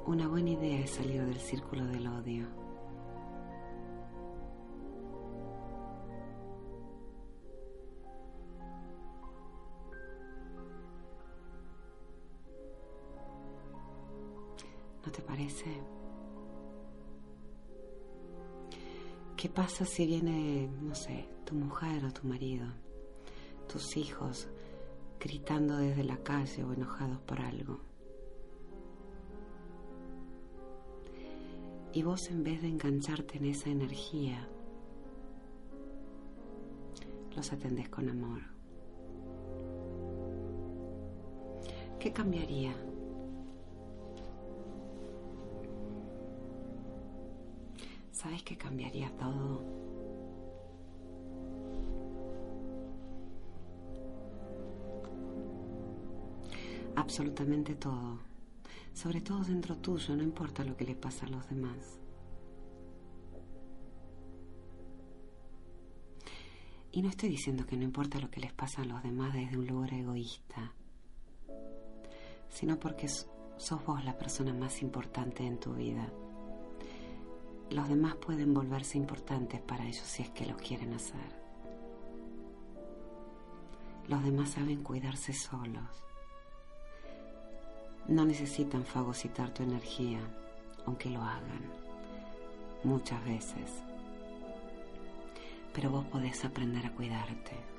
Una 0.06 0.28
buena 0.28 0.50
idea 0.50 0.82
es 0.82 0.92
salir 0.92 1.24
del 1.24 1.40
círculo 1.40 1.86
del 1.86 2.06
odio. 2.06 2.63
¿Qué 19.36 19.50
pasa 19.50 19.86
si 19.86 20.06
viene, 20.06 20.70
no 20.82 20.96
sé, 20.96 21.28
tu 21.44 21.56
mujer 21.56 22.06
o 22.06 22.14
tu 22.14 22.26
marido, 22.26 22.66
tus 23.68 23.98
hijos, 23.98 24.48
gritando 25.20 25.76
desde 25.76 26.06
la 26.06 26.16
calle 26.18 26.64
o 26.64 26.72
enojados 26.72 27.20
por 27.20 27.42
algo? 27.42 27.82
Y 31.92 32.04
vos 32.04 32.30
en 32.30 32.44
vez 32.44 32.62
de 32.62 32.70
engancharte 32.70 33.38
en 33.38 33.46
esa 33.48 33.70
energía, 33.70 34.48
los 37.36 37.52
atendés 37.52 37.90
con 37.90 38.08
amor. 38.08 38.44
¿Qué 42.00 42.14
cambiaría? 42.14 42.74
¿Sabes 48.34 48.46
qué 48.46 48.58
cambiaría 48.58 49.16
todo? 49.16 49.62
Absolutamente 56.96 57.76
todo 57.76 58.34
sobre 58.94 59.22
todo 59.22 59.44
dentro 59.44 59.78
tuyo, 59.78 60.16
no 60.16 60.24
importa 60.24 60.64
lo 60.64 60.76
que 60.76 60.86
le 60.86 60.96
pasa 60.96 61.28
a 61.28 61.30
los 61.30 61.48
demás. 61.48 62.00
Y 66.92 67.02
no 67.04 67.10
estoy 67.10 67.30
diciendo 67.30 67.68
que 67.68 67.76
no 67.78 67.84
importa 67.84 68.20
lo 68.20 68.32
que 68.32 68.40
les 68.40 68.54
pasa 68.54 68.82
a 68.82 68.86
los 68.86 69.04
demás 69.04 69.34
desde 69.34 69.58
un 69.58 69.68
lugar 69.68 69.94
egoísta, 69.94 70.74
sino 72.50 72.80
porque 72.80 73.08
sos 73.08 73.86
vos 73.86 74.04
la 74.06 74.18
persona 74.18 74.54
más 74.54 74.82
importante 74.82 75.44
en 75.44 75.60
tu 75.60 75.74
vida. 75.74 76.12
Los 77.74 77.90
demás 77.90 78.16
pueden 78.16 78.54
volverse 78.54 78.98
importantes 78.98 79.60
para 79.60 79.86
ellos 79.86 80.06
si 80.06 80.22
es 80.24 80.30
que 80.30 80.46
lo 80.46 80.56
quieren 80.56 80.94
hacer. 80.94 81.44
Los 84.08 84.24
demás 84.24 84.52
saben 84.52 84.84
cuidarse 84.84 85.34
solos 85.34 86.04
no 88.08 88.26
necesitan 88.26 88.84
fagocitar 88.84 89.54
tu 89.54 89.64
energía, 89.64 90.20
aunque 90.86 91.10
lo 91.10 91.22
hagan 91.22 91.64
muchas 92.84 93.24
veces. 93.24 93.82
Pero 95.74 95.90
vos 95.90 96.06
podés 96.06 96.44
aprender 96.44 96.86
a 96.86 96.92
cuidarte. 96.92 97.73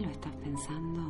Estás 0.00 0.34
pensando? 0.36 1.02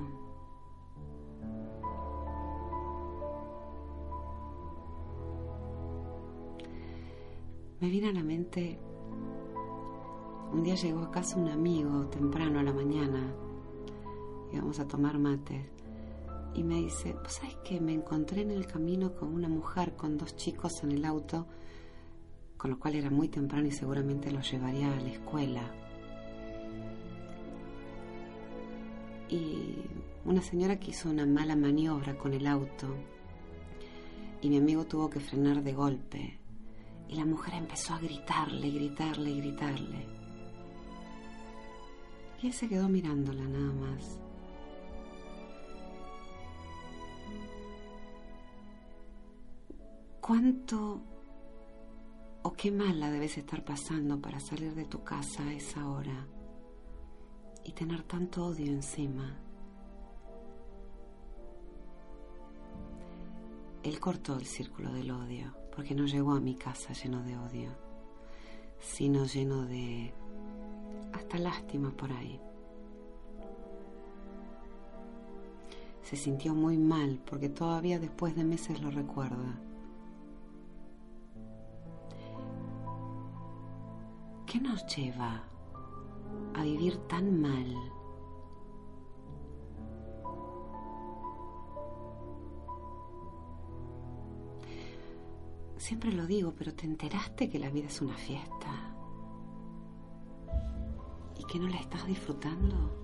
Me 7.81 7.89
viene 7.89 8.09
a 8.09 8.13
la 8.13 8.23
mente, 8.23 8.79
un 10.53 10.63
día 10.63 10.75
llegó 10.77 11.01
a 11.01 11.11
casa 11.11 11.37
un 11.37 11.49
amigo 11.49 12.07
temprano 12.07 12.61
a 12.61 12.63
la 12.63 12.73
mañana, 12.73 13.35
íbamos 14.53 14.79
a 14.79 14.87
tomar 14.87 15.19
mates, 15.19 15.67
y 16.55 16.63
me 16.63 16.77
dice, 16.77 17.15
pues 17.21 17.35
sabes 17.35 17.57
que 17.65 17.81
me 17.81 17.93
encontré 17.93 18.43
en 18.43 18.53
el 18.53 18.67
camino 18.67 19.15
con 19.15 19.35
una 19.35 19.49
mujer 19.49 19.97
con 19.97 20.17
dos 20.17 20.37
chicos 20.37 20.83
en 20.85 20.93
el 20.93 21.05
auto, 21.05 21.47
con 22.57 22.71
lo 22.71 22.79
cual 22.79 22.95
era 22.95 23.11
muy 23.11 23.29
temprano 23.29 23.67
y 23.67 23.73
seguramente 23.73 24.31
los 24.31 24.49
llevaría 24.51 24.93
a 24.93 25.01
la 25.01 25.11
escuela. 25.11 25.82
Y 29.33 29.77
una 30.27 30.43
señora 30.43 30.79
que 30.79 30.91
hizo 30.91 31.09
una 31.09 31.25
mala 31.25 31.57
maniobra 31.57 32.19
con 32.19 32.35
el 32.35 32.47
auto 32.47 32.95
y 34.43 34.51
mi 34.51 34.59
amigo 34.59 34.85
tuvo 34.85 35.09
que 35.09 35.21
frenar 35.21 35.63
de 35.63 35.73
golpe 35.73 36.39
y 37.09 37.15
la 37.15 37.25
mujer 37.25 37.55
empezó 37.55 37.95
a 37.95 37.99
gritarle, 37.99 38.71
gritarle, 38.71 39.35
gritarle. 39.37 40.07
Y 42.43 42.49
él 42.49 42.53
se 42.53 42.69
quedó 42.69 42.91
mirándola 42.91 43.45
nada 43.45 43.73
más. 43.73 44.21
¿Cuánto 50.21 51.01
o 52.43 52.53
qué 52.53 52.71
mala 52.71 53.11
debes 53.11 53.39
estar 53.39 53.65
pasando 53.65 54.21
para 54.21 54.41
salir 54.41 54.75
de 54.75 54.85
tu 54.85 55.03
casa 55.03 55.43
a 55.43 55.55
esa 55.55 55.89
hora 55.89 56.27
y 57.65 57.73
tener 57.73 58.03
tanto 58.03 58.47
odio 58.47 58.67
encima? 58.67 59.37
Él 63.83 63.99
cortó 63.99 64.37
el 64.37 64.47
círculo 64.47 64.93
del 64.93 65.11
odio 65.11 65.55
porque 65.75 65.95
no 65.95 66.07
llegó 66.07 66.33
a 66.33 66.41
mi 66.41 66.55
casa 66.55 66.93
lleno 66.93 67.23
de 67.23 67.37
odio, 67.37 67.71
sino 68.79 69.25
lleno 69.25 69.65
de 69.65 70.13
hasta 71.13 71.39
lástima 71.39 71.91
por 71.91 72.13
ahí. 72.13 72.41
Se 76.03 76.17
sintió 76.17 76.55
muy 76.55 76.79
mal 76.79 77.21
porque 77.25 77.49
todavía 77.49 77.99
después 77.99 78.37
de 78.37 78.45
meses 78.45 78.81
lo 78.81 78.91
recuerda. 78.91 79.59
¿Qué 84.47 84.61
nos 84.61 84.87
lleva 84.95 85.43
a 86.55 86.63
vivir 86.63 86.97
tan 87.09 87.41
mal? 87.41 87.93
Siempre 95.77 96.13
lo 96.13 96.27
digo, 96.27 96.55
pero 96.57 96.73
¿te 96.75 96.87
enteraste 96.87 97.51
que 97.51 97.59
la 97.59 97.69
vida 97.69 97.89
es 97.89 98.01
una 98.01 98.17
fiesta? 98.17 98.95
¿Y 101.39 101.45
que 101.45 101.59
no 101.59 101.69
la 101.69 101.77
estás 101.77 102.07
disfrutando? 102.07 103.03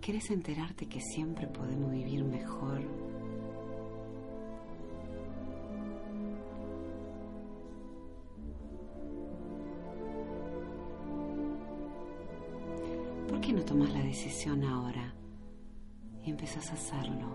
¿Quieres 0.00 0.30
enterarte 0.30 0.88
que 0.88 1.00
siempre 1.00 1.46
podemos 1.48 1.90
vivir 1.90 2.24
mejor? 2.24 2.80
Qué 13.48 13.54
no 13.54 13.62
tomas 13.62 13.90
la 13.94 14.02
decisión 14.02 14.62
ahora 14.62 15.14
y 16.22 16.28
empiezas 16.28 16.68
a 16.68 16.74
hacerlo? 16.74 17.26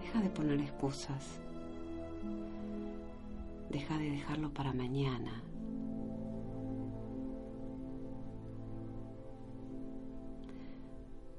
Deja 0.00 0.22
de 0.22 0.30
poner 0.30 0.58
excusas. 0.60 1.40
Deja 3.68 3.98
de 3.98 4.10
dejarlo 4.10 4.54
para 4.54 4.72
mañana. 4.72 5.42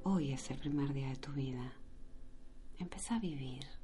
Hoy 0.03 0.31
es 0.31 0.51
el 0.51 0.59
primer 0.59 0.93
día 0.93 1.09
de 1.09 1.15
tu 1.15 1.31
vida. 1.31 1.73
Empieza 2.77 3.15
a 3.15 3.19
vivir. 3.19 3.74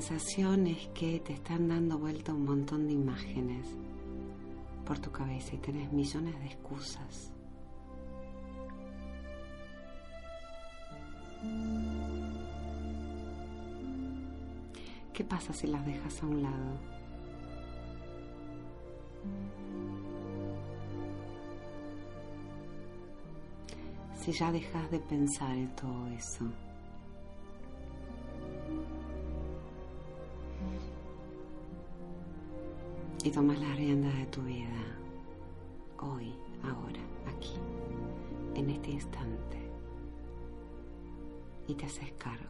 Sensación 0.00 0.68
es 0.68 0.86
que 0.94 1.18
te 1.18 1.32
están 1.32 1.66
dando 1.66 1.98
vuelta 1.98 2.32
un 2.32 2.44
montón 2.44 2.86
de 2.86 2.92
imágenes 2.92 3.66
por 4.86 4.96
tu 5.00 5.10
cabeza 5.10 5.56
y 5.56 5.58
tenés 5.58 5.92
millones 5.92 6.38
de 6.38 6.46
excusas. 6.46 7.32
¿Qué 15.12 15.24
pasa 15.24 15.52
si 15.52 15.66
las 15.66 15.84
dejas 15.84 16.22
a 16.22 16.26
un 16.26 16.42
lado? 16.44 16.78
Si 24.20 24.30
ya 24.30 24.52
dejas 24.52 24.88
de 24.92 25.00
pensar 25.00 25.56
en 25.56 25.74
todo 25.74 26.06
eso. 26.06 26.67
Y 33.28 33.30
tomas 33.30 33.60
la 33.60 33.74
rienda 33.74 34.08
de 34.08 34.24
tu 34.24 34.40
vida 34.40 34.80
hoy, 36.00 36.32
ahora, 36.62 37.00
aquí, 37.26 37.52
en 38.54 38.70
este 38.70 38.90
instante 38.90 39.58
y 41.66 41.74
te 41.74 41.84
haces 41.84 42.10
cargo. 42.12 42.46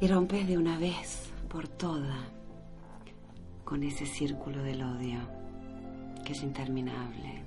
Y 0.00 0.06
rompes 0.06 0.46
de 0.46 0.58
una 0.58 0.78
vez 0.78 1.28
por 1.48 1.66
toda 1.66 2.24
con 3.64 3.82
ese 3.82 4.06
círculo 4.06 4.62
del 4.62 4.80
odio 4.80 5.18
que 6.24 6.34
es 6.34 6.42
interminable 6.44 7.42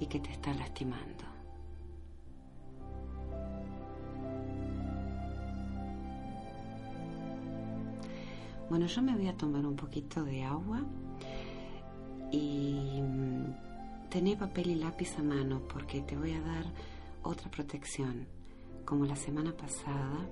y 0.00 0.06
que 0.06 0.20
te 0.20 0.32
está 0.32 0.52
lastimando. 0.52 1.35
Bueno, 8.68 8.86
yo 8.86 9.02
me 9.02 9.14
voy 9.14 9.28
a 9.28 9.36
tomar 9.36 9.64
un 9.64 9.76
poquito 9.76 10.24
de 10.24 10.42
agua 10.42 10.82
y 12.32 13.00
mm, 13.00 14.08
tener 14.10 14.38
papel 14.38 14.70
y 14.70 14.74
lápiz 14.74 15.16
a 15.18 15.22
mano 15.22 15.62
porque 15.72 16.00
te 16.02 16.16
voy 16.16 16.32
a 16.32 16.40
dar 16.40 16.64
otra 17.22 17.50
protección, 17.50 18.26
como 18.84 19.04
la 19.04 19.16
semana 19.16 19.52
pasada, 19.52 20.26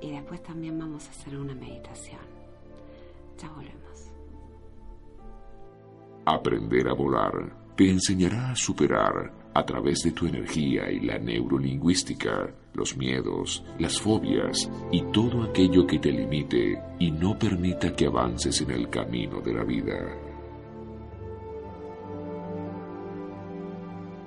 y 0.00 0.10
después 0.10 0.42
también 0.42 0.78
vamos 0.78 1.06
a 1.08 1.10
hacer 1.10 1.36
una 1.36 1.54
meditación. 1.54 2.20
Ya 3.38 3.48
volvemos. 3.48 4.10
Aprender 6.24 6.88
a 6.88 6.94
volar 6.94 7.66
te 7.76 7.90
enseñará 7.90 8.50
a 8.50 8.56
superar 8.56 9.32
a 9.54 9.64
través 9.64 10.02
de 10.02 10.12
tu 10.12 10.26
energía 10.26 10.90
y 10.90 11.00
la 11.00 11.18
neurolingüística 11.18 12.52
los 12.76 12.96
miedos, 12.96 13.64
las 13.78 14.00
fobias 14.00 14.70
y 14.92 15.02
todo 15.12 15.42
aquello 15.42 15.84
que 15.86 15.98
te 15.98 16.12
limite 16.12 16.80
y 16.98 17.10
no 17.10 17.36
permita 17.38 17.96
que 17.96 18.06
avances 18.06 18.60
en 18.60 18.70
el 18.70 18.88
camino 18.90 19.40
de 19.40 19.54
la 19.54 19.64
vida. 19.64 19.96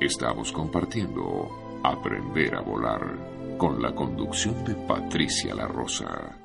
Estamos 0.00 0.52
compartiendo 0.52 1.80
Aprender 1.82 2.54
a 2.54 2.60
Volar 2.60 3.56
con 3.56 3.80
la 3.80 3.94
conducción 3.94 4.62
de 4.62 4.74
Patricia 4.74 5.54
La 5.54 5.66
Rosa. 5.66 6.36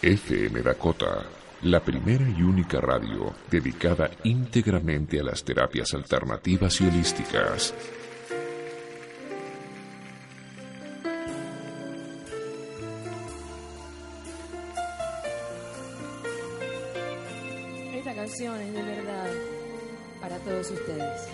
FM 0.00 0.62
Dakota, 0.62 1.24
la 1.62 1.80
primera 1.80 2.28
y 2.28 2.42
única 2.42 2.80
radio 2.80 3.34
dedicada 3.50 4.12
íntegramente 4.22 5.18
a 5.18 5.24
las 5.24 5.42
terapias 5.42 5.92
alternativas 5.92 6.80
y 6.80 6.86
holísticas. 6.86 7.74
Para 20.20 20.38
todos 20.38 20.70
ustedes. 20.70 21.28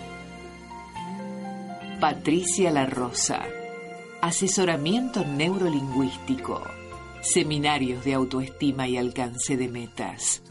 Patricia 2.01 2.71
La 2.71 2.85
Rosa. 2.87 3.43
Asesoramiento 4.21 5.23
neurolingüístico. 5.23 6.61
Seminarios 7.21 8.03
de 8.03 8.15
autoestima 8.15 8.87
y 8.87 8.97
alcance 8.97 9.55
de 9.55 9.67
metas. 9.67 10.41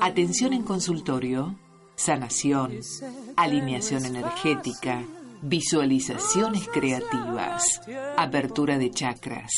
Atención 0.00 0.52
en 0.52 0.62
consultorio. 0.62 1.56
Sanación. 1.96 2.78
Alineación 3.36 4.04
energética. 4.04 5.02
Visualizaciones 5.42 6.68
creativas. 6.68 7.80
Apertura 8.16 8.78
de 8.78 8.90
chakras. 8.90 9.50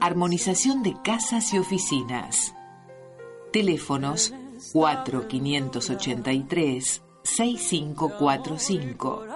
Armonización 0.00 0.82
de 0.82 0.96
casas 1.02 1.54
y 1.54 1.58
oficinas. 1.58 2.54
Teléfonos 3.52 4.34
4583 4.72 7.02
6545 7.22 9.26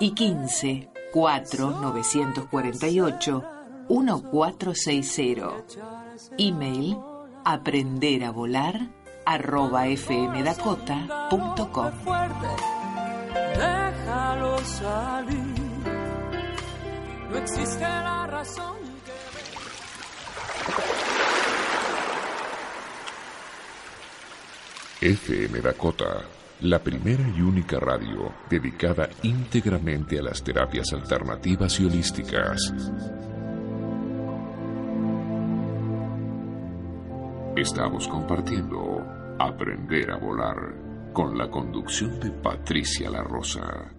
y 0.00 0.10
15 0.12 0.90
4 1.12 1.70
948 1.80 3.44
1460. 3.88 5.46
Email 6.38 6.96
aprender 7.44 8.24
a 8.24 8.30
volar 8.30 8.88
arroba 9.26 9.84
fmdakota.com. 9.84 11.90
Déjalo 13.56 14.58
salir. 14.58 15.70
No 17.30 17.38
existe 17.38 17.80
la 17.80 18.26
razón 18.26 18.89
FM 25.02 25.62
Dakota, 25.62 26.26
la 26.60 26.78
primera 26.78 27.26
y 27.34 27.40
única 27.40 27.80
radio 27.80 28.34
dedicada 28.50 29.08
íntegramente 29.22 30.18
a 30.18 30.22
las 30.22 30.44
terapias 30.44 30.92
alternativas 30.92 31.80
y 31.80 31.86
holísticas. 31.86 32.74
Estamos 37.56 38.06
compartiendo 38.08 39.02
Aprender 39.38 40.10
a 40.10 40.18
Volar 40.18 40.74
con 41.14 41.38
la 41.38 41.50
conducción 41.50 42.20
de 42.20 42.30
Patricia 42.30 43.08
La 43.08 43.22
Rosa. 43.22 43.90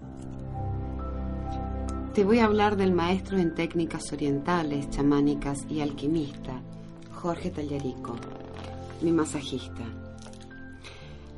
Te 2.13 2.23
voy 2.23 2.37
a 2.37 2.45
hablar 2.45 2.75
del 2.75 2.93
maestro 2.93 3.39
en 3.39 3.55
técnicas 3.55 4.13
orientales, 4.13 4.87
chamánicas 4.91 5.65
y 5.67 5.81
alquimista, 5.81 6.61
Jorge 7.11 7.49
Tallarico, 7.49 8.15
mi 9.01 9.11
masajista. 9.11 10.00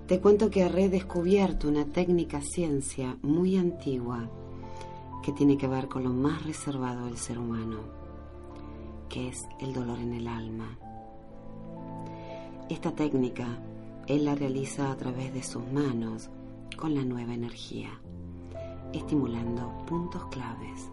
Te 0.08 0.20
cuento 0.20 0.50
que 0.50 0.63
he 0.63 0.68
redescubierto 0.68 1.70
una 1.70 1.86
técnica 1.86 2.42
ciencia 2.42 3.18
muy 3.22 3.56
antigua 3.56 4.30
que 5.24 5.32
tiene 5.32 5.58
que 5.58 5.70
ver 5.70 5.88
con 5.88 6.04
lo 6.04 6.10
más 6.10 6.46
reservado 6.46 7.06
del 7.06 7.16
ser 7.16 7.39
humano, 7.39 7.80
que 9.08 9.30
es 9.30 9.48
el 9.62 9.72
dolor 9.72 9.98
en 10.00 10.12
el 10.12 10.28
alma. 10.28 10.78
Esta 12.70 12.92
técnica 12.92 13.48
él 14.06 14.26
la 14.26 14.36
realiza 14.36 14.92
a 14.92 14.98
través 14.98 15.34
de 15.34 15.42
sus 15.42 15.66
manos 15.72 16.30
con 16.78 16.96
la 16.96 17.06
nueva 17.06 17.34
energía, 17.34 17.98
estimulando 18.92 19.86
puntos 19.88 20.26
claves. 20.26 20.92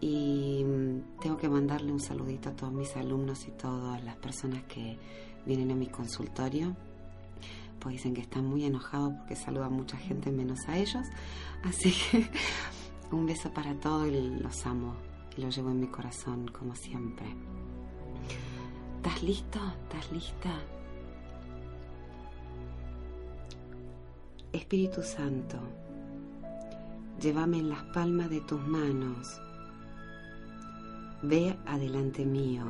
Y 0.02 0.62
mm, 0.62 1.20
tengo 1.22 1.38
que 1.38 1.48
mandarle 1.48 1.90
un 1.90 2.00
saludito 2.00 2.50
a 2.50 2.52
todos 2.52 2.74
mis 2.74 2.94
alumnos 2.96 3.48
y 3.48 3.52
todas 3.52 4.04
las 4.04 4.16
personas 4.16 4.64
que 4.64 4.98
vienen 5.46 5.70
a 5.70 5.74
mi 5.74 5.86
consultorio 5.86 6.76
dicen 7.88 8.14
que 8.14 8.20
están 8.20 8.46
muy 8.46 8.64
enojados 8.64 9.14
porque 9.14 9.36
saluda 9.36 9.68
mucha 9.68 9.96
gente 9.96 10.30
menos 10.30 10.68
a 10.68 10.76
ellos. 10.76 11.06
Así 11.64 11.92
que 11.92 12.28
un 13.14 13.26
beso 13.26 13.50
para 13.52 13.74
todos 13.74 14.08
y 14.08 14.12
los 14.12 14.66
amo 14.66 14.94
y 15.36 15.40
los 15.42 15.56
llevo 15.56 15.70
en 15.70 15.80
mi 15.80 15.86
corazón 15.88 16.48
como 16.48 16.74
siempre. 16.74 17.26
¿Estás 18.96 19.22
listo? 19.22 19.60
¿Estás 19.84 20.12
lista? 20.12 20.50
Espíritu 24.52 25.02
Santo, 25.02 25.58
llévame 27.20 27.58
en 27.58 27.68
las 27.68 27.82
palmas 27.84 28.30
de 28.30 28.40
tus 28.40 28.60
manos. 28.66 29.40
Ve 31.22 31.56
adelante 31.66 32.24
mío 32.24 32.64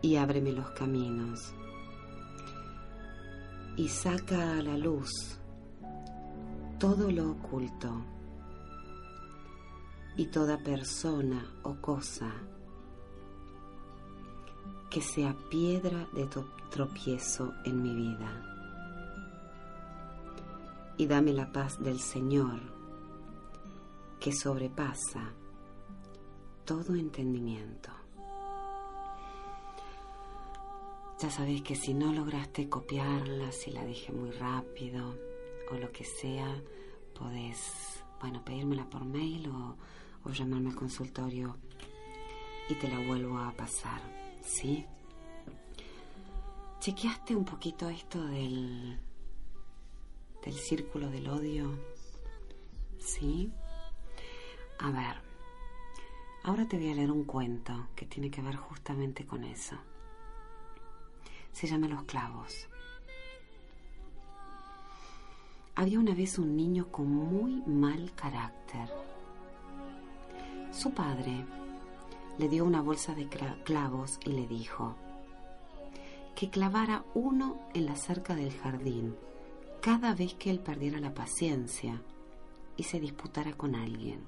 y 0.00 0.16
ábreme 0.16 0.52
los 0.52 0.70
caminos 0.70 1.54
y 3.76 3.88
saca 3.88 4.58
a 4.58 4.62
la 4.62 4.76
luz 4.76 5.38
todo 6.78 7.10
lo 7.10 7.32
oculto 7.32 8.04
y 10.16 10.26
toda 10.26 10.58
persona 10.58 11.44
o 11.62 11.74
cosa 11.80 12.30
que 14.90 15.00
sea 15.00 15.34
piedra 15.50 16.06
de 16.12 16.28
tropiezo 16.70 17.52
en 17.64 17.82
mi 17.82 17.94
vida. 17.94 18.50
Y 20.96 21.06
dame 21.06 21.32
la 21.32 21.50
paz 21.50 21.82
del 21.82 21.98
Señor 21.98 22.60
que 24.20 24.32
sobrepasa 24.32 25.32
todo 26.64 26.94
entendimiento. 26.94 28.03
Ya 31.24 31.30
sabéis 31.30 31.62
que 31.62 31.74
si 31.74 31.94
no 31.94 32.12
lograste 32.12 32.68
copiarla, 32.68 33.50
si 33.50 33.70
la 33.70 33.82
dije 33.82 34.12
muy 34.12 34.30
rápido 34.32 35.18
o 35.70 35.74
lo 35.74 35.90
que 35.90 36.04
sea, 36.04 36.54
podés, 37.18 38.04
bueno, 38.20 38.44
pedírmela 38.44 38.84
por 38.90 39.06
mail 39.06 39.48
o, 39.48 39.74
o 40.22 40.30
llamarme 40.30 40.68
al 40.68 40.76
consultorio 40.76 41.56
y 42.68 42.74
te 42.74 42.88
la 42.88 42.98
vuelvo 42.98 43.38
a 43.38 43.52
pasar, 43.52 44.02
¿sí? 44.42 44.84
¿Chequeaste 46.80 47.34
un 47.34 47.46
poquito 47.46 47.88
esto 47.88 48.22
del, 48.22 49.00
del 50.44 50.54
círculo 50.54 51.08
del 51.08 51.26
odio? 51.30 51.70
¿Sí? 52.98 53.50
A 54.78 54.90
ver, 54.90 55.16
ahora 56.42 56.68
te 56.68 56.76
voy 56.76 56.90
a 56.90 56.94
leer 56.94 57.10
un 57.10 57.24
cuento 57.24 57.88
que 57.96 58.04
tiene 58.04 58.30
que 58.30 58.42
ver 58.42 58.56
justamente 58.56 59.24
con 59.24 59.42
eso. 59.44 59.78
Se 61.54 61.66
llama 61.68 61.88
Los 61.88 62.02
clavos. 62.02 62.68
Había 65.76 65.98
una 65.98 66.14
vez 66.14 66.38
un 66.38 66.56
niño 66.56 66.88
con 66.90 67.06
muy 67.06 67.62
mal 67.66 68.12
carácter. 68.14 68.90
Su 70.72 70.92
padre 70.92 71.46
le 72.38 72.48
dio 72.48 72.64
una 72.64 72.82
bolsa 72.82 73.14
de 73.14 73.28
clavos 73.64 74.18
y 74.24 74.30
le 74.30 74.46
dijo 74.46 74.96
que 76.34 76.50
clavara 76.50 77.04
uno 77.14 77.60
en 77.72 77.86
la 77.86 77.94
cerca 77.94 78.34
del 78.34 78.52
jardín 78.52 79.16
cada 79.80 80.14
vez 80.14 80.34
que 80.34 80.50
él 80.50 80.58
perdiera 80.58 80.98
la 80.98 81.14
paciencia 81.14 82.02
y 82.76 82.82
se 82.82 82.98
disputara 82.98 83.52
con 83.52 83.76
alguien. 83.76 84.20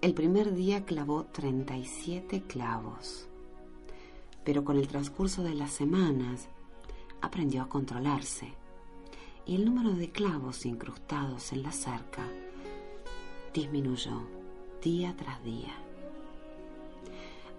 El 0.00 0.14
primer 0.14 0.54
día 0.54 0.84
clavó 0.84 1.24
37 1.26 2.42
clavos, 2.42 3.28
pero 4.46 4.64
con 4.64 4.78
el 4.78 4.86
transcurso 4.86 5.42
de 5.42 5.54
las 5.54 5.72
semanas 5.72 6.48
aprendió 7.20 7.62
a 7.62 7.68
controlarse 7.68 8.54
y 9.44 9.56
el 9.56 9.64
número 9.64 9.90
de 9.90 10.10
clavos 10.10 10.64
incrustados 10.64 11.52
en 11.52 11.64
la 11.64 11.72
cerca 11.72 12.22
disminuyó 13.52 14.22
día 14.80 15.16
tras 15.16 15.42
día. 15.42 15.74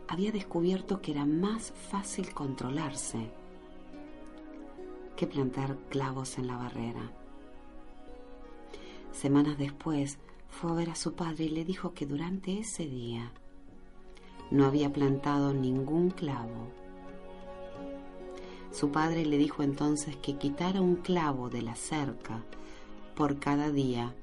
Había 0.08 0.32
descubierto 0.32 1.02
que 1.02 1.12
era 1.12 1.26
más 1.26 1.74
fácil 1.92 2.34
controlarse 2.34 3.32
que 5.18 5.28
plantar 5.28 5.76
clavos 5.90 6.38
en 6.38 6.48
la 6.48 6.56
barrera. 6.56 7.12
Semanas 9.12 9.58
después 9.58 10.20
fue 10.50 10.72
a 10.72 10.76
ver 10.76 10.90
a 10.92 10.96
su 10.96 11.16
padre 11.16 11.46
y 11.46 11.50
le 11.50 11.66
dijo 11.66 11.94
que 11.94 12.06
durante 12.06 12.60
ese 12.60 12.86
día 12.86 13.34
no 14.52 14.66
había 14.66 14.94
plantado 14.94 15.54
ningún 15.54 16.12
clavo. 16.12 16.77
Su 18.72 18.92
padre 18.92 19.26
le 19.26 19.38
dijo 19.38 19.64
entonces 19.64 20.16
que 20.18 20.38
quitara 20.38 20.82
un 20.82 20.98
clavo 20.98 21.50
de 21.50 21.62
la 21.62 21.76
cerca 21.76 22.44
por 23.16 23.40
cada 23.40 23.72
día 23.72 24.14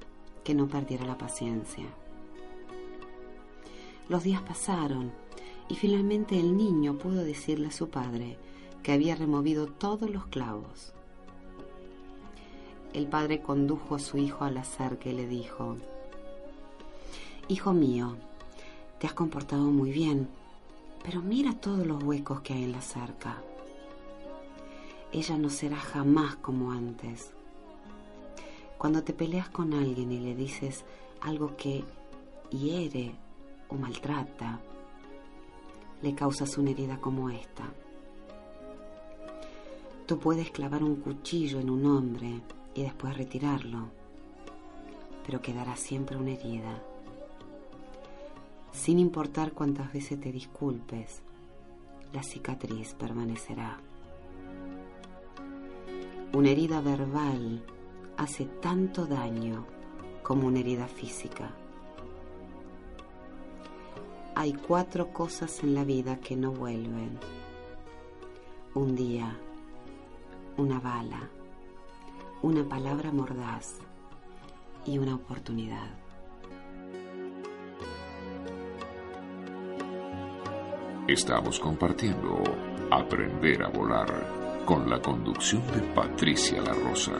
que 0.43 0.53
no 0.53 0.67
perdiera 0.67 1.05
la 1.05 1.17
paciencia. 1.17 1.85
Los 4.07 4.23
días 4.23 4.41
pasaron 4.41 5.11
y 5.67 5.75
finalmente 5.75 6.39
el 6.39 6.55
niño 6.55 6.97
pudo 6.97 7.23
decirle 7.23 7.67
a 7.67 7.71
su 7.71 7.89
padre 7.89 8.37
que 8.83 8.91
había 8.91 9.15
removido 9.15 9.67
todos 9.67 10.09
los 10.09 10.27
clavos. 10.27 10.93
El 12.93 13.07
padre 13.07 13.41
condujo 13.41 13.95
a 13.95 13.99
su 13.99 14.17
hijo 14.17 14.45
al 14.45 14.63
cerca 14.63 15.09
y 15.09 15.13
le 15.13 15.27
dijo, 15.27 15.77
Hijo 17.47 17.73
mío, 17.73 18.15
te 18.99 19.07
has 19.07 19.13
comportado 19.13 19.63
muy 19.63 19.91
bien, 19.91 20.29
pero 21.03 21.21
mira 21.21 21.53
todos 21.53 21.85
los 21.85 22.01
huecos 22.03 22.41
que 22.41 22.53
hay 22.53 22.63
en 22.63 22.71
la 22.71 22.81
cerca. 22.81 23.41
Ella 25.15 25.37
no 25.37 25.49
será 25.49 25.77
jamás 25.77 26.35
como 26.35 26.73
antes. 26.73 27.31
Cuando 28.77 29.01
te 29.01 29.13
peleas 29.13 29.47
con 29.47 29.73
alguien 29.73 30.11
y 30.11 30.19
le 30.19 30.35
dices 30.35 30.83
algo 31.21 31.55
que 31.55 31.85
hiere 32.51 33.15
o 33.69 33.75
maltrata, 33.75 34.59
le 36.01 36.13
causas 36.13 36.57
una 36.57 36.71
herida 36.71 36.97
como 36.97 37.29
esta. 37.29 37.63
Tú 40.05 40.19
puedes 40.19 40.51
clavar 40.51 40.83
un 40.83 40.97
cuchillo 40.97 41.61
en 41.61 41.69
un 41.69 41.85
hombre 41.85 42.41
y 42.73 42.81
después 42.81 43.15
retirarlo, 43.15 43.87
pero 45.25 45.41
quedará 45.41 45.77
siempre 45.77 46.17
una 46.17 46.31
herida. 46.31 46.83
Sin 48.73 48.99
importar 48.99 49.53
cuántas 49.53 49.93
veces 49.93 50.19
te 50.19 50.33
disculpes, 50.33 51.21
la 52.11 52.21
cicatriz 52.21 52.93
permanecerá. 52.95 53.79
Una 56.35 56.49
herida 56.49 56.81
verbal 56.81 57.63
hace 58.17 58.45
tanto 58.45 59.05
daño 59.05 59.65
como 60.21 60.47
una 60.47 60.59
herida 60.59 60.85
física 60.87 61.55
hay 64.35 64.51
cuatro 64.53 65.13
cosas 65.13 65.63
en 65.63 65.73
la 65.73 65.85
vida 65.85 66.19
que 66.19 66.35
no 66.35 66.51
vuelven. 66.51 67.17
Un 68.73 68.95
día, 68.95 69.33
una 70.57 70.79
bala, 70.79 71.29
una 72.41 72.67
palabra 72.67 73.11
mordaz 73.13 73.79
y 74.85 74.97
una 74.97 75.15
oportunidad. 75.15 75.87
Estamos 81.07 81.59
compartiendo 81.59 82.43
Aprender 82.91 83.63
a 83.63 83.69
Volar 83.69 84.44
con 84.65 84.89
la 84.89 84.99
conducción 84.99 85.61
de 85.67 85.81
Patricia 85.93 86.59
La 86.61 86.73
Rosa. 86.73 87.11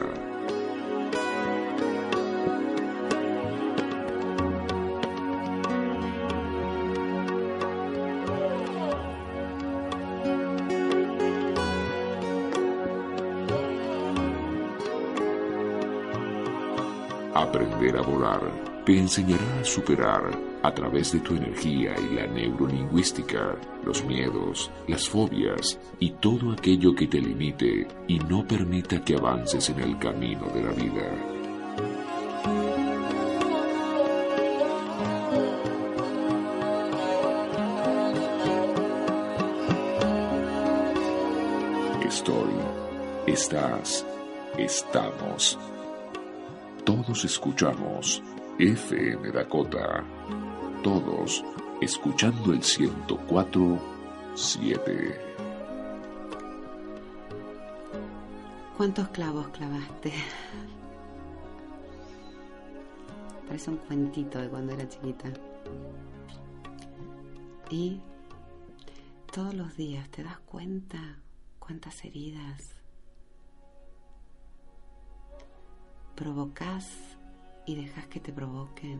Aprender 17.35 17.97
a 17.97 18.01
volar 18.01 18.41
te 18.85 18.97
enseñará 18.97 19.59
a 19.61 19.63
superar 19.63 20.54
a 20.65 20.73
través 20.73 21.11
de 21.11 21.19
tu 21.19 21.35
energía 21.35 21.93
y 21.99 22.15
la 22.15 22.25
neurolingüística 22.25 23.55
los 23.83 24.03
miedos, 24.03 24.71
las 24.87 25.07
fobias 25.07 25.79
y 25.99 26.09
todo 26.09 26.51
aquello 26.51 26.95
que 26.95 27.05
te 27.05 27.21
limite 27.21 27.87
y 28.07 28.17
no 28.17 28.47
permita 28.47 28.99
que 29.03 29.15
avances 29.15 29.69
en 29.69 29.79
el 29.79 29.99
camino 29.99 30.47
de 30.47 30.63
la 30.63 30.71
vida. 30.71 31.03
Estoy, 42.07 42.53
estás, 43.27 44.03
estamos. 44.57 45.59
Todos 46.83 47.23
escuchamos 47.23 48.23
FM 48.57 49.31
Dakota. 49.31 50.01
Todos 50.81 51.43
escuchando 51.81 52.53
el 52.53 52.61
104.7. 52.61 55.17
¿Cuántos 58.77 59.09
clavos 59.09 59.49
clavaste? 59.49 60.13
Parece 63.45 63.71
un 63.71 63.77
cuentito 63.77 64.39
de 64.39 64.47
cuando 64.47 64.71
era 64.71 64.87
chiquita. 64.87 65.33
Y 67.69 67.99
todos 69.33 69.53
los 69.53 69.75
días 69.75 70.07
te 70.09 70.23
das 70.23 70.39
cuenta 70.39 71.19
cuántas 71.59 72.05
heridas 72.05 72.71
provocas 76.15 77.14
y 77.65 77.75
dejas 77.75 78.07
que 78.07 78.19
te 78.19 78.31
provoquen. 78.31 78.99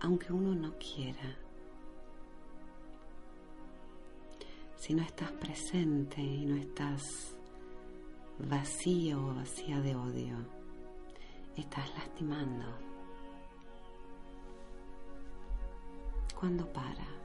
Aunque 0.00 0.32
uno 0.32 0.54
no 0.54 0.74
quiera, 0.78 1.36
si 4.76 4.94
no 4.94 5.02
estás 5.02 5.30
presente 5.32 6.22
y 6.22 6.46
no 6.46 6.56
estás 6.56 7.36
vacío 8.38 9.26
o 9.26 9.34
vacía 9.34 9.78
de 9.80 9.94
odio, 9.94 10.36
estás 11.56 11.88
lastimando. 11.94 12.64
Cuando 16.34 16.66
para? 16.72 17.19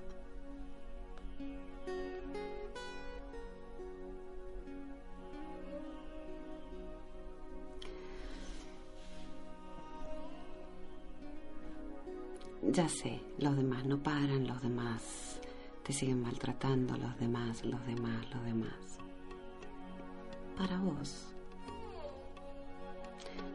Ya 12.72 12.90
sé, 12.90 13.22
los 13.38 13.56
demás 13.56 13.86
no 13.86 14.02
paran, 14.02 14.48
los 14.48 14.62
demás 14.62 15.40
te 15.84 15.94
siguen 15.94 16.22
maltratando, 16.22 16.98
los 16.98 17.18
demás, 17.20 17.64
los 17.64 17.86
demás, 17.86 18.26
los 18.34 18.44
demás. 18.44 19.00
Para 20.58 20.80
vos. 20.80 21.28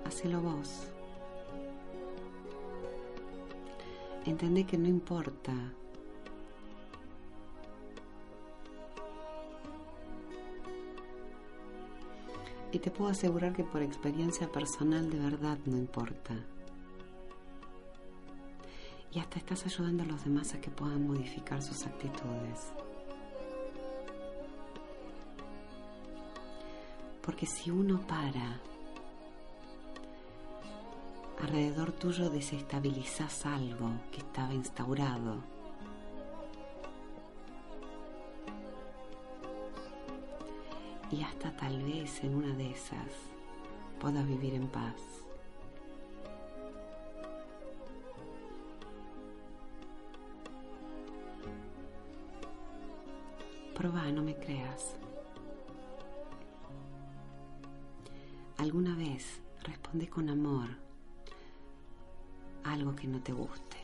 Hacelo 0.04 0.40
vos. 0.40 0.86
Entendé 4.24 4.64
que 4.64 4.78
no 4.78 4.86
importa 4.86 5.54
Y 12.72 12.78
te 12.78 12.90
puedo 12.90 13.10
asegurar 13.10 13.52
que 13.52 13.64
por 13.64 13.82
experiencia 13.82 14.50
personal 14.50 15.10
de 15.10 15.18
verdad 15.18 15.58
no 15.66 15.76
importa. 15.76 16.34
Y 19.12 19.18
hasta 19.18 19.38
estás 19.38 19.66
ayudando 19.66 20.04
a 20.04 20.06
los 20.06 20.24
demás 20.24 20.54
a 20.54 20.60
que 20.60 20.70
puedan 20.70 21.06
modificar 21.06 21.62
sus 21.62 21.84
actitudes. 21.84 22.72
Porque 27.22 27.46
si 27.46 27.70
uno 27.70 28.00
para, 28.06 28.60
alrededor 31.42 31.92
tuyo 31.92 32.30
desestabilizas 32.30 33.46
algo 33.46 33.90
que 34.12 34.18
estaba 34.18 34.54
instaurado. 34.54 35.38
Y 41.10 41.22
hasta 41.22 41.50
tal 41.56 41.82
vez 41.82 42.22
en 42.22 42.36
una 42.36 42.54
de 42.54 42.70
esas 42.70 43.08
puedas 43.98 44.26
vivir 44.26 44.54
en 44.54 44.68
paz. 44.68 45.19
Proba, 53.80 54.12
no 54.12 54.20
me 54.22 54.36
creas. 54.36 54.94
Alguna 58.58 58.94
vez 58.94 59.40
responde 59.62 60.06
con 60.06 60.28
amor 60.28 60.68
algo 62.62 62.94
que 62.94 63.06
no 63.06 63.22
te 63.22 63.32
guste. 63.32 63.78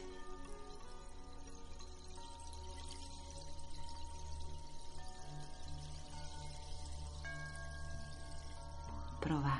Proba. 9.22 9.58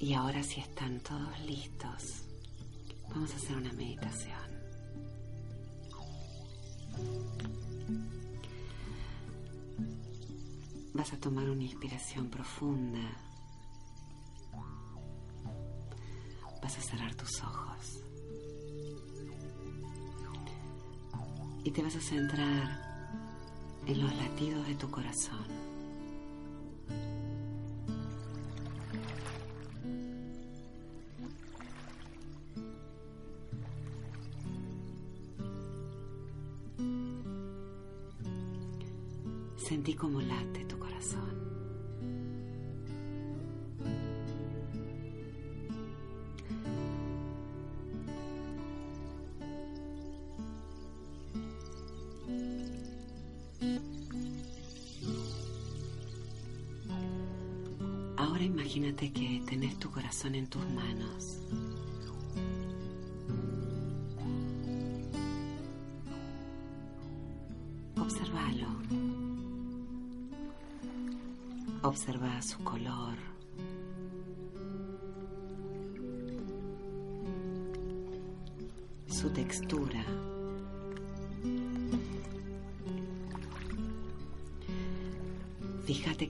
Y 0.00 0.12
ahora 0.14 0.42
si 0.42 0.58
están 0.58 0.98
todos 0.98 1.38
listos, 1.46 2.29
vamos 3.14 3.32
a 3.32 3.36
hacer 3.36 3.56
una 3.56 3.72
meditación. 3.72 4.38
Vas 10.94 11.12
a 11.12 11.16
tomar 11.18 11.48
una 11.48 11.62
inspiración 11.62 12.28
profunda. 12.28 13.00
Vas 16.62 16.78
a 16.78 16.80
cerrar 16.82 17.14
tus 17.14 17.42
ojos. 17.42 18.04
Y 21.64 21.70
te 21.70 21.82
vas 21.82 21.96
a 21.96 22.00
centrar 22.00 22.90
en 23.86 24.00
los 24.00 24.14
latidos 24.16 24.66
de 24.66 24.74
tu 24.74 24.90
corazón. 24.90 25.59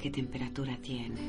Qué 0.00 0.10
temperatura 0.10 0.78
tiene. 0.80 1.20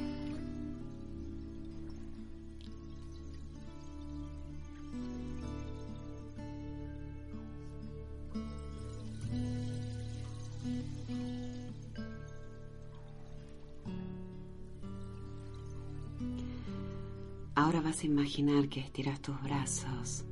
Ahora 17.55 17.81
vas 17.81 18.01
a 18.01 18.05
imaginar 18.05 18.69
que 18.69 18.79
estiras 18.79 19.21
tus 19.21 19.39
brazos 19.43 20.23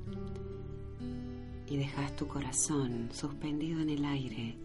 y 1.67 1.75
dejas 1.75 2.15
tu 2.15 2.27
corazón 2.27 3.09
suspendido 3.11 3.81
en 3.81 3.89
el 3.89 4.05
aire 4.05 4.57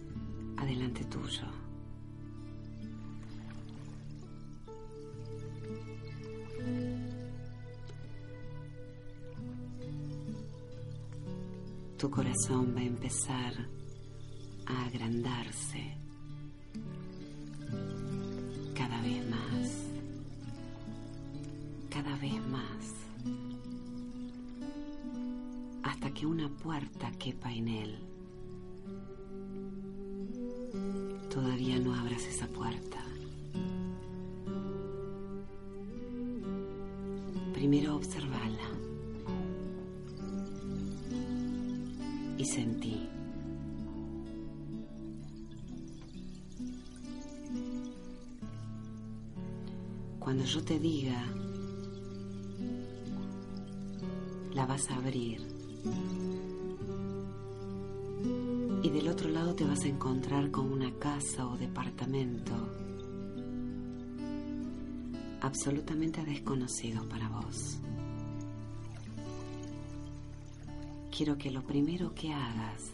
adelante 0.57 1.05
tuyo. 1.05 1.64
Corazón 12.15 12.77
va 12.77 12.81
a 12.81 12.85
empezar 12.85 13.53
a 14.67 14.85
agrandarse 14.85 15.99
cada 18.73 19.01
vez 19.03 19.29
más 19.29 19.83
cada 21.91 22.17
vez 22.19 22.41
más 22.47 22.85
hasta 25.83 26.15
que 26.15 26.25
una 26.25 26.49
puerta 26.49 27.11
quepa 27.19 27.53
en 27.53 27.67
él. 27.67 28.14
Yo 50.45 50.63
te 50.63 50.79
diga 50.79 51.25
la 54.55 54.67
vas 54.67 54.89
a 54.91 54.97
abrir. 54.97 55.41
Y 58.83 58.91
del 58.91 59.09
otro 59.09 59.31
lado 59.31 59.55
te 59.55 59.65
vas 59.65 59.83
a 59.85 59.89
encontrar 59.89 60.51
con 60.51 60.71
una 60.71 60.93
casa 60.99 61.47
o 61.47 61.57
departamento 61.57 62.53
absolutamente 65.41 66.23
desconocido 66.25 67.09
para 67.09 67.29
vos. 67.29 67.79
Quiero 71.17 71.37
que 71.37 71.51
lo 71.51 71.63
primero 71.63 72.15
que 72.15 72.33
hagas 72.33 72.93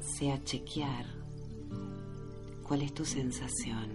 sea 0.00 0.42
chequear 0.44 1.17
cuál 2.68 2.82
es 2.82 2.92
tu 2.92 3.04
sensación. 3.06 3.88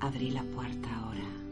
Abrí 0.00 0.32
la 0.32 0.42
puerta 0.42 0.88
ahora. 0.96 1.43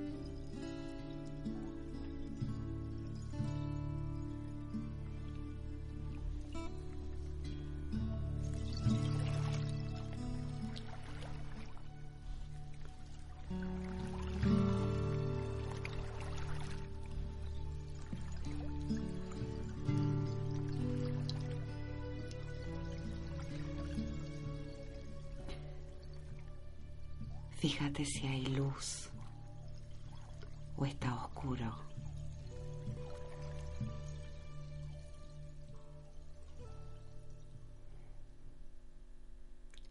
Si 28.05 28.27
hay 28.27 28.45
luz 28.47 29.11
o 30.77 30.85
está 30.85 31.15
oscuro. 31.15 31.73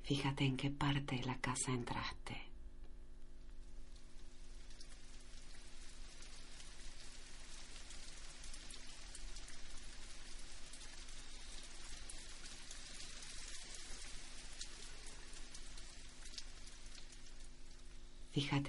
Fíjate 0.03 0.43
en 0.43 0.57
qué 0.57 0.69
parte 0.69 1.15
de 1.15 1.23
la 1.23 1.37
casa 1.39 1.71
entraste. 1.71 2.50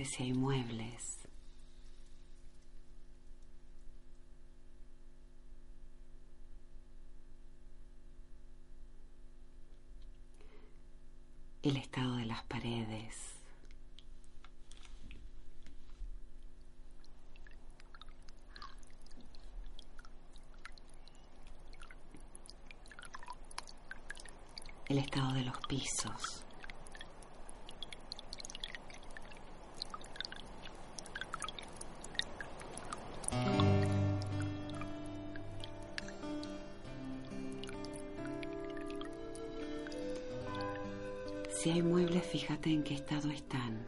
Hay 0.02 0.32
muebles. 0.32 1.20
El 11.62 11.76
estado 11.76 12.16
de 12.16 12.26
las 12.26 12.42
paredes. 12.42 13.36
El 24.88 24.98
estado 24.98 25.32
de 25.34 25.44
los 25.44 25.56
pisos. 25.68 26.44
Si 41.62 41.70
hay 41.70 41.80
muebles, 41.80 42.26
fíjate 42.26 42.70
en 42.70 42.82
qué 42.82 42.94
estado 42.94 43.30
están. 43.30 43.86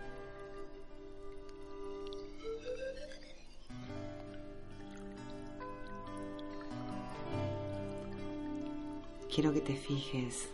Quiero 9.29 9.53
que 9.53 9.61
te 9.61 9.75
fijes 9.75 10.49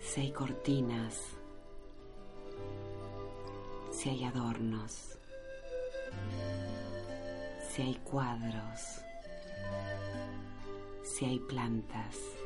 si 0.00 0.22
hay 0.22 0.32
cortinas, 0.32 1.20
si 3.92 4.08
hay 4.08 4.24
adornos, 4.24 5.16
si 7.70 7.82
hay 7.82 7.94
cuadros, 8.02 9.02
si 11.04 11.26
hay 11.26 11.38
plantas. 11.38 12.37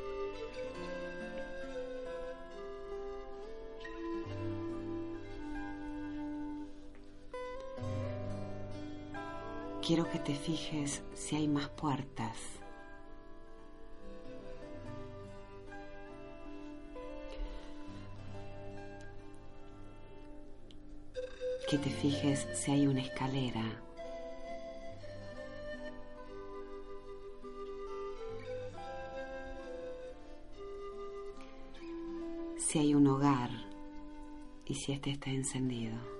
Quiero 9.85 10.09
que 10.09 10.17
te 10.17 10.33
fijes 10.33 11.03
si 11.13 11.35
hay 11.35 11.45
más 11.49 11.67
puertas. 11.67 12.37
Que 21.69 21.77
te 21.77 21.89
fijes 21.89 22.47
si 22.53 22.71
hay 22.71 22.87
una 22.87 23.01
escalera. 23.01 23.83
Si 32.57 32.79
hay 32.79 32.95
un 32.95 33.05
hogar 33.07 33.49
y 34.65 34.75
si 34.75 34.93
este 34.93 35.11
está 35.11 35.29
encendido. 35.29 36.12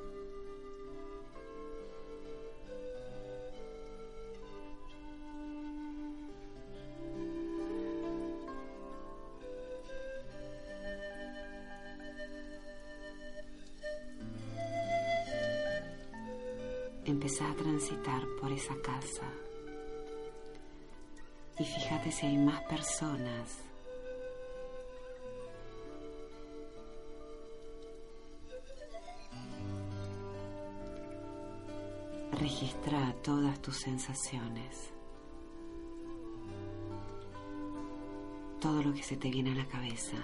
Empezá 17.34 17.50
a 17.50 17.56
transitar 17.56 18.22
por 18.40 18.52
esa 18.52 18.80
casa 18.84 19.24
y 21.58 21.64
fíjate 21.66 22.12
si 22.12 22.28
hay 22.28 22.38
más 22.38 22.62
personas. 22.66 23.58
Registra 32.34 33.16
todas 33.24 33.60
tus 33.64 33.78
sensaciones, 33.78 34.92
todo 38.62 38.84
lo 38.84 38.94
que 38.94 39.02
se 39.02 39.18
te 39.18 39.32
viene 39.32 39.54
a 39.54 39.56
la 39.56 39.66
cabeza. 39.66 40.18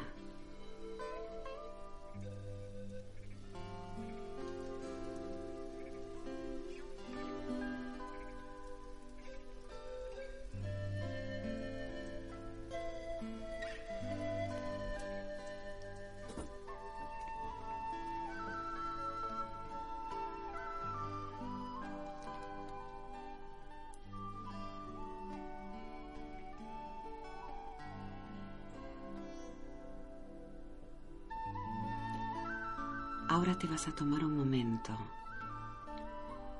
A 33.89 33.95
tomar 33.95 34.23
un 34.23 34.37
momento 34.37 34.91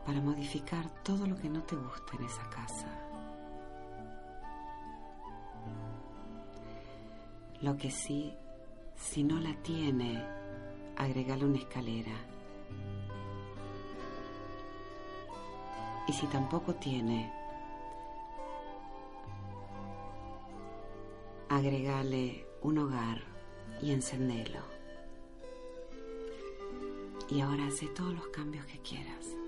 para 0.06 0.20
modificar 0.20 0.90
todo 1.04 1.28
lo 1.28 1.38
que 1.38 1.50
no 1.50 1.62
te 1.64 1.76
gusta 1.76 2.16
en 2.18 2.24
esa 2.24 2.50
casa. 2.50 2.88
Lo 7.62 7.78
que 7.78 7.92
sí, 7.92 8.34
si 8.96 9.24
no 9.24 9.40
la 9.40 9.54
tiene, 9.62 10.24
agregale 10.98 11.46
una 11.46 11.60
escalera. 11.60 12.14
Y 16.08 16.14
si 16.14 16.26
tampoco 16.28 16.74
tiene, 16.76 17.32
agregale 21.50 22.48
un 22.64 22.80
hogar 22.80 23.22
y 23.82 23.92
encendelo. 23.92 24.79
Y 27.32 27.42
ahora 27.42 27.68
hace 27.68 27.88
todos 27.88 28.14
los 28.14 28.28
cambios 28.28 28.66
que 28.66 28.80
quieras. 28.80 29.39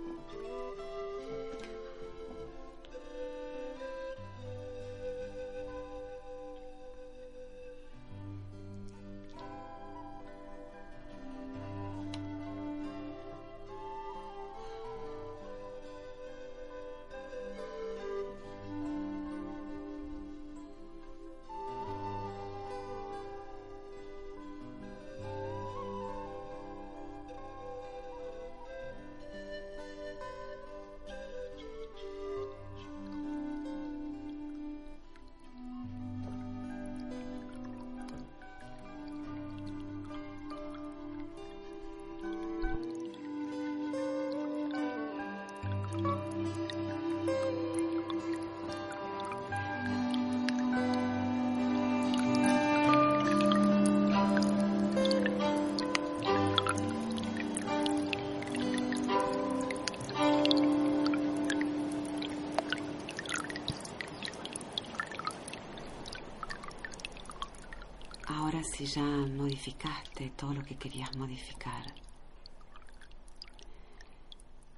Si 68.81 68.87
ya 68.87 69.03
modificaste 69.03 70.31
todo 70.31 70.55
lo 70.55 70.63
que 70.63 70.75
querías 70.75 71.15
modificar. 71.15 71.93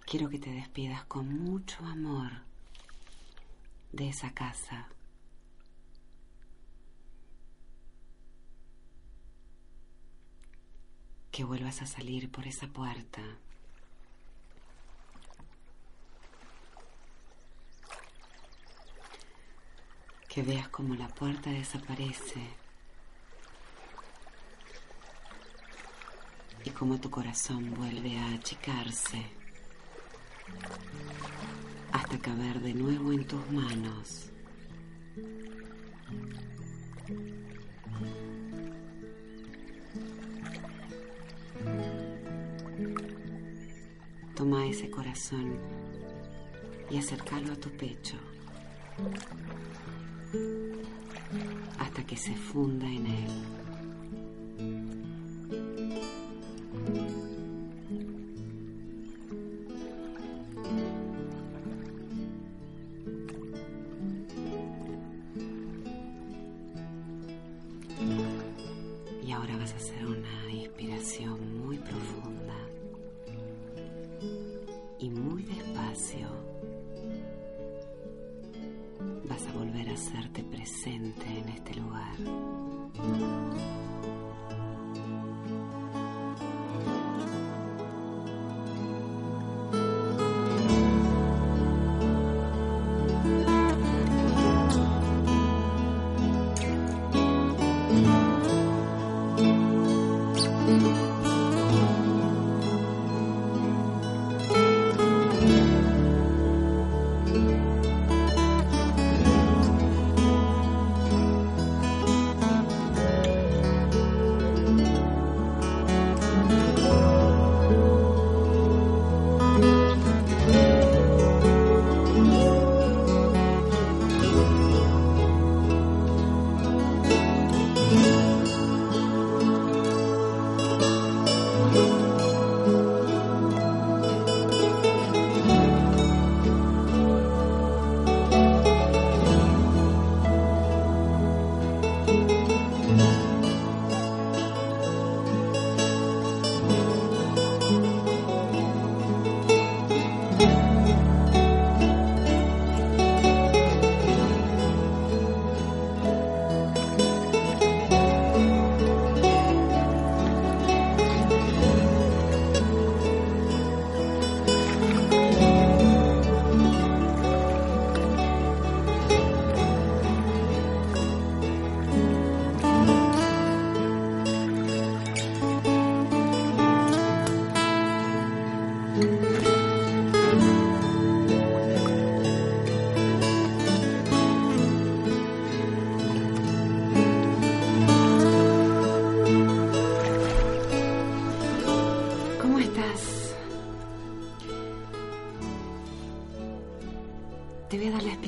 Quiero 0.06 0.30
que 0.30 0.40
te 0.40 0.52
despidas 0.52 1.06
con 1.06 1.42
mucho 1.42 1.86
amor 1.86 2.32
de 3.94 4.10
esa 4.10 4.34
casa. 4.34 4.90
Que 11.32 11.46
vuelvas 11.46 11.82
a 11.82 11.86
salir 11.86 12.30
por 12.30 12.46
esa 12.46 12.68
puerta. 12.68 13.22
Que 20.28 20.44
veas 20.44 20.68
como 20.68 20.94
la 20.96 21.08
puerta 21.08 21.52
desaparece 21.52 22.63
como 26.78 27.00
tu 27.00 27.10
corazón 27.10 27.74
vuelve 27.76 28.18
a 28.18 28.34
achicarse 28.34 29.24
hasta 31.92 32.18
caber 32.20 32.60
de 32.62 32.74
nuevo 32.74 33.12
en 33.14 33.26
tus 33.26 33.52
manos. 33.52 34.30
Toma 44.36 44.66
ese 44.68 44.90
corazón 44.90 45.58
y 46.90 46.98
acércalo 46.98 47.54
a 47.54 47.56
tu 47.56 47.70
pecho 47.78 48.18
hasta 51.80 52.04
que 52.06 52.18
se 52.18 52.36
funda 52.36 52.88
en 52.88 53.06
él. 53.06 53.63
Vas 69.74 69.82
a 69.82 69.86
hacer 69.86 70.06
una 70.06 70.52
inspiración 70.52 71.66
muy 71.66 71.78
profunda 71.78 72.54
y 75.00 75.10
muy 75.10 75.42
despacio. 75.44 76.28
Vas 79.28 79.48
a 79.48 79.54
volver 79.54 79.90
a 79.90 79.94
hacerte 79.94 80.44
presente 80.44 81.26
en 81.26 81.50
este 81.50 81.74
lugar. 81.76 82.53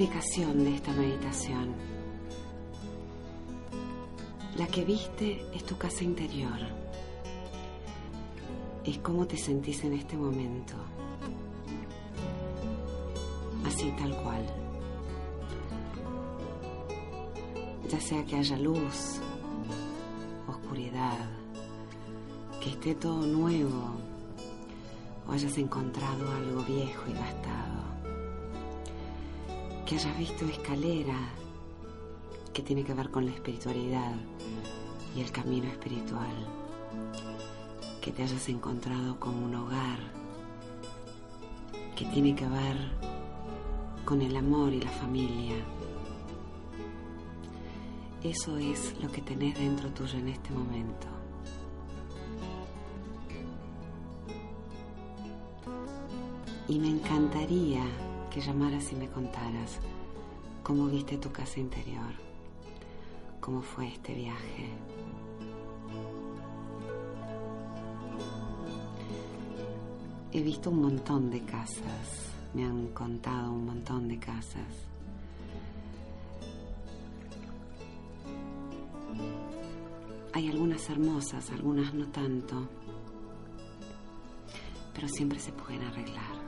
Voy 0.05 0.13
a 0.13 0.17
dar 0.17 0.19
la 0.19 0.19
explicación 0.19 0.63
de 0.63 0.75
esta 0.75 0.91
meditación. 0.91 1.73
La 4.57 4.67
que 4.67 4.85
viste 4.85 5.45
es 5.53 5.63
tu 5.65 5.77
casa 5.77 6.03
interior. 6.03 6.59
Es 8.83 8.97
cómo 8.99 9.25
te 9.25 9.37
sentís 9.37 9.83
en 9.83 9.93
este 9.93 10.15
momento. 10.15 10.75
Así 13.65 13.91
tal 13.97 14.15
cual. 14.21 14.45
Ya 17.89 17.99
sea 17.99 18.23
que 18.25 18.35
haya 18.35 18.57
luz, 18.57 19.19
oscuridad, 20.47 21.29
que 22.61 22.69
esté 22.69 22.95
todo 22.95 23.25
nuevo 23.25 23.95
o 25.27 25.31
hayas 25.31 25.57
encontrado 25.57 26.31
algo 26.31 26.63
viejo 26.63 27.03
y 27.09 27.13
gastado. 27.13 27.94
Que 29.85 29.95
hayas 29.95 30.17
visto 30.17 30.45
escalera 30.45 31.17
que 32.53 32.63
tiene 32.63 32.83
que 32.83 32.93
ver 32.93 33.11
con 33.11 33.25
la 33.25 33.31
espiritualidad 33.31 34.13
y 35.15 35.21
el 35.21 35.31
camino 35.31 35.67
espiritual. 35.67 36.35
Que 38.01 38.11
te 38.11 38.23
hayas 38.23 38.49
encontrado 38.49 39.19
con 39.19 39.35
un 39.35 39.53
hogar 39.55 39.99
que 41.95 42.05
tiene 42.05 42.35
que 42.35 42.47
ver 42.47 42.77
con 44.05 44.21
el 44.21 44.35
amor 44.35 44.73
y 44.73 44.81
la 44.81 44.91
familia. 44.91 45.55
Eso 48.23 48.57
es 48.57 48.95
lo 49.01 49.11
que 49.11 49.21
tenés 49.21 49.55
dentro 49.55 49.89
tuyo 49.91 50.17
en 50.17 50.29
este 50.29 50.51
momento. 50.51 51.07
Y 56.67 56.79
me 56.79 56.89
encantaría 56.89 57.83
que 58.35 58.41
llamaras 58.41 58.91
y 58.91 58.95
me 58.97 59.07
contaras 59.07 59.79
cómo 60.61 60.87
viste 60.87 61.17
tu 61.17 61.31
casa 61.31 61.57
interior, 61.57 62.11
cómo 63.39 63.61
fue 63.61 63.87
este 63.87 64.13
viaje. 64.13 64.71
He 70.33 70.41
visto 70.41 70.69
un 70.69 70.81
montón 70.81 71.31
de 71.31 71.45
casas, 71.45 72.33
me 72.53 72.65
han 72.65 72.87
contado 72.87 73.53
un 73.53 73.67
montón 73.67 74.09
de 74.09 74.19
casas. 74.19 74.73
Hay 80.33 80.49
algunas 80.49 80.89
hermosas, 80.89 81.51
algunas 81.51 81.93
no 81.93 82.07
tanto, 82.07 82.67
pero 84.93 85.07
siempre 85.07 85.39
se 85.39 85.53
pueden 85.53 85.83
arreglar. 85.83 86.44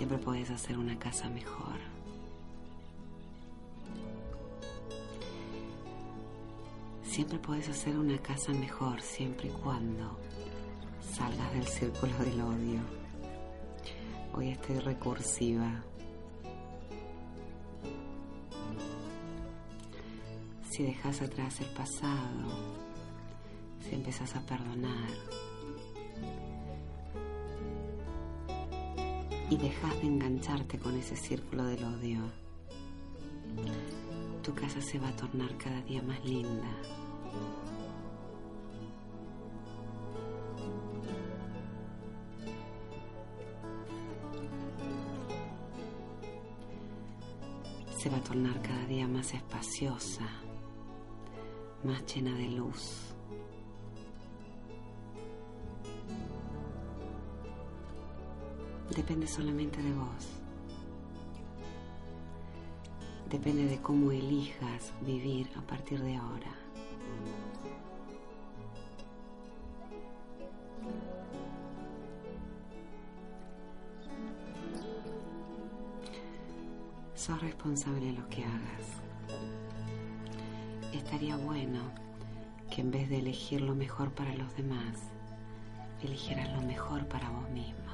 Siempre 0.00 0.16
puedes 0.16 0.50
hacer 0.50 0.78
una 0.78 0.98
casa 0.98 1.28
mejor. 1.28 1.76
Siempre 7.04 7.38
puedes 7.38 7.68
hacer 7.68 7.98
una 7.98 8.16
casa 8.16 8.50
mejor 8.54 9.02
siempre 9.02 9.48
y 9.48 9.50
cuando 9.50 10.16
salgas 11.02 11.52
del 11.52 11.66
círculo 11.66 12.16
del 12.16 12.40
odio. 12.40 12.80
Hoy 14.32 14.48
estoy 14.48 14.78
recursiva. 14.78 15.82
Si 20.70 20.82
dejas 20.82 21.20
atrás 21.20 21.60
el 21.60 21.68
pasado, 21.74 22.48
si 23.86 23.96
empezás 23.96 24.34
a 24.34 24.40
perdonar 24.40 25.10
y 29.50 29.56
dejas 29.56 30.00
de 30.00 30.06
engancharte 30.06 30.78
con 30.78 30.96
ese 30.96 31.16
círculo 31.16 31.64
del 31.64 31.82
odio, 31.82 32.20
tu 34.44 34.54
casa 34.54 34.80
se 34.80 34.98
va 35.00 35.08
a 35.08 35.16
tornar 35.16 35.56
cada 35.58 35.82
día 35.82 36.00
más 36.02 36.24
linda. 36.24 36.68
Se 47.98 48.08
va 48.08 48.18
a 48.18 48.22
tornar 48.22 48.62
cada 48.62 48.86
día 48.86 49.08
más 49.08 49.34
espaciosa, 49.34 50.26
más 51.82 52.06
llena 52.06 52.34
de 52.34 52.48
luz. 52.50 53.09
Depende 59.00 59.26
solamente 59.26 59.82
de 59.82 59.94
vos. 59.94 60.28
Depende 63.30 63.64
de 63.64 63.80
cómo 63.80 64.12
elijas 64.12 64.92
vivir 65.00 65.48
a 65.56 65.62
partir 65.62 66.02
de 66.02 66.16
ahora. 66.16 66.52
Sos 77.14 77.40
responsable 77.40 78.04
de 78.04 78.12
lo 78.12 78.28
que 78.28 78.44
hagas. 78.44 78.86
Estaría 80.92 81.38
bueno 81.38 81.80
que 82.70 82.82
en 82.82 82.90
vez 82.90 83.08
de 83.08 83.20
elegir 83.20 83.62
lo 83.62 83.74
mejor 83.74 84.10
para 84.10 84.34
los 84.34 84.54
demás, 84.58 84.98
eligieras 86.02 86.52
lo 86.52 86.60
mejor 86.60 87.08
para 87.08 87.30
vos 87.30 87.48
mismo. 87.48 87.89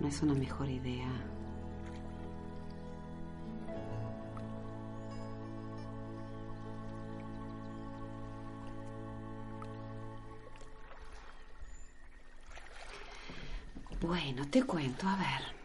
¿No 0.00 0.08
es 0.08 0.22
una 0.22 0.34
mejor 0.34 0.68
idea? 0.68 1.08
Bueno, 14.00 14.46
te 14.48 14.62
cuento, 14.62 15.06
a 15.06 15.16
ver. 15.16 15.60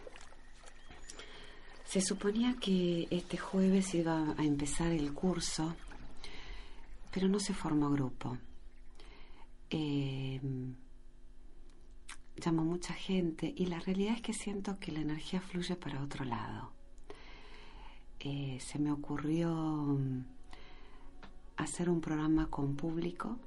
Se 1.85 2.01
suponía 2.01 2.55
que 2.59 3.07
este 3.09 3.37
jueves 3.37 3.95
iba 3.95 4.33
a 4.37 4.43
empezar 4.43 4.91
el 4.91 5.13
curso, 5.13 5.73
pero 7.13 7.29
no 7.29 7.39
se 7.39 7.53
formó 7.53 7.89
grupo. 7.89 8.37
Eh, 9.69 10.41
llamó 12.37 12.63
mucha 12.63 12.93
gente 12.93 13.53
y 13.55 13.67
la 13.67 13.79
realidad 13.79 14.15
es 14.15 14.21
que 14.21 14.33
siento 14.33 14.79
que 14.79 14.91
la 14.91 14.99
energía 15.01 15.41
fluye 15.41 15.75
para 15.75 16.03
otro 16.03 16.25
lado. 16.25 16.71
Eh, 18.19 18.57
se 18.59 18.79
me 18.79 18.91
ocurrió 18.91 19.53
mm, 19.53 20.23
hacer 21.57 21.89
un 21.89 22.01
programa 22.01 22.47
con 22.49 22.75
público 22.75 23.37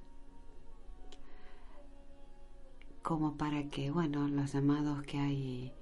como 3.02 3.36
para 3.36 3.64
que, 3.68 3.90
bueno, 3.90 4.28
los 4.28 4.52
llamados 4.52 5.02
que 5.04 5.18
hay 5.18 5.72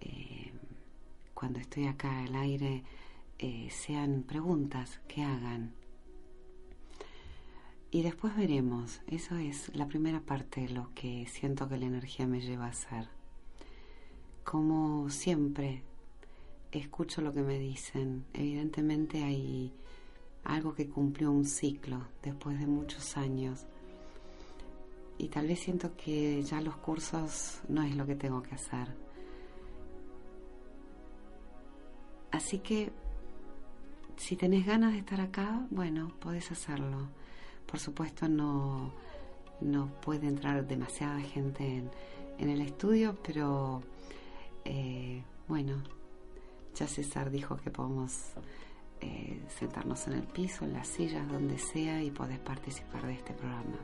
eh, 0.00 0.52
cuando 1.34 1.58
estoy 1.58 1.86
acá 1.86 2.22
al 2.22 2.34
aire 2.36 2.84
eh, 3.38 3.68
sean 3.70 4.22
preguntas 4.22 5.00
que 5.08 5.22
hagan. 5.22 5.74
Y 7.94 8.00
después 8.00 8.34
veremos, 8.34 9.02
eso 9.06 9.36
es 9.36 9.70
la 9.76 9.86
primera 9.86 10.20
parte 10.20 10.62
de 10.62 10.70
lo 10.70 10.94
que 10.94 11.26
siento 11.26 11.68
que 11.68 11.76
la 11.76 11.84
energía 11.84 12.26
me 12.26 12.40
lleva 12.40 12.64
a 12.64 12.70
hacer. 12.70 13.06
Como 14.44 15.10
siempre, 15.10 15.82
escucho 16.72 17.20
lo 17.20 17.34
que 17.34 17.42
me 17.42 17.58
dicen. 17.58 18.24
Evidentemente 18.32 19.22
hay 19.22 19.74
algo 20.42 20.74
que 20.74 20.88
cumplió 20.88 21.30
un 21.30 21.44
ciclo 21.44 22.06
después 22.22 22.58
de 22.58 22.66
muchos 22.66 23.18
años 23.18 23.66
y 25.18 25.28
tal 25.28 25.46
vez 25.46 25.60
siento 25.60 25.94
que 25.94 26.42
ya 26.42 26.62
los 26.62 26.76
cursos 26.76 27.60
no 27.68 27.82
es 27.82 27.94
lo 27.94 28.06
que 28.06 28.16
tengo 28.16 28.42
que 28.42 28.54
hacer. 28.54 28.88
Así 32.30 32.60
que 32.60 32.90
si 34.16 34.34
tenés 34.36 34.64
ganas 34.64 34.92
de 34.92 35.00
estar 35.00 35.20
acá, 35.20 35.66
bueno, 35.70 36.14
podés 36.20 36.50
hacerlo. 36.50 37.08
Por 37.66 37.78
supuesto 37.78 38.28
no, 38.28 38.92
no 39.60 39.86
puede 40.00 40.26
entrar 40.26 40.66
demasiada 40.66 41.20
gente 41.20 41.82
en, 42.38 42.50
el 42.50 42.60
estudio, 42.60 43.16
pero 43.22 43.82
eh, 44.64 45.22
bueno, 45.46 45.82
ya 46.74 46.88
César 46.88 47.30
dijo 47.30 47.56
que 47.56 47.70
podemos 47.70 48.32
eh, 49.00 49.40
sentarnos 49.58 50.06
en 50.08 50.14
el 50.14 50.24
piso, 50.24 50.64
en 50.64 50.72
las 50.72 50.88
sillas, 50.88 51.28
donde 51.30 51.58
sea 51.58 52.02
y 52.02 52.10
podés 52.10 52.40
participar 52.40 53.06
de 53.06 53.14
este 53.14 53.32
programa. 53.32 53.78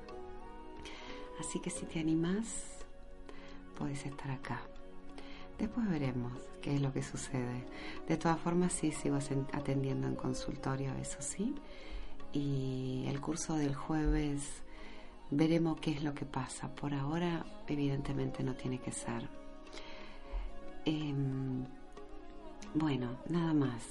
Así 1.38 1.60
que 1.60 1.70
si 1.70 1.86
te 1.86 2.00
animas, 2.00 2.84
puedes 3.76 4.04
estar 4.04 4.30
acá. 4.30 4.60
Después 5.58 5.88
veremos 5.88 6.32
qué 6.62 6.74
es 6.74 6.80
lo 6.80 6.92
que 6.92 7.02
sucede. 7.02 7.64
De 8.06 8.16
todas 8.16 8.38
formas, 8.40 8.72
sí 8.72 8.92
sigo 8.92 9.18
atendiendo 9.52 10.06
en 10.06 10.14
consultorio, 10.14 10.92
eso 10.94 11.18
sí. 11.20 11.54
Y 12.32 13.04
el 13.06 13.20
curso 13.20 13.54
del 13.54 13.74
jueves 13.74 14.62
veremos 15.30 15.80
qué 15.80 15.92
es 15.92 16.02
lo 16.02 16.14
que 16.14 16.24
pasa. 16.24 16.74
Por 16.74 16.94
ahora, 16.94 17.44
evidentemente, 17.66 18.42
no 18.42 18.54
tiene 18.54 18.78
que 18.78 18.92
ser. 18.92 19.28
Em, 20.84 21.64
bueno, 22.74 23.18
nada 23.28 23.54
más. 23.54 23.82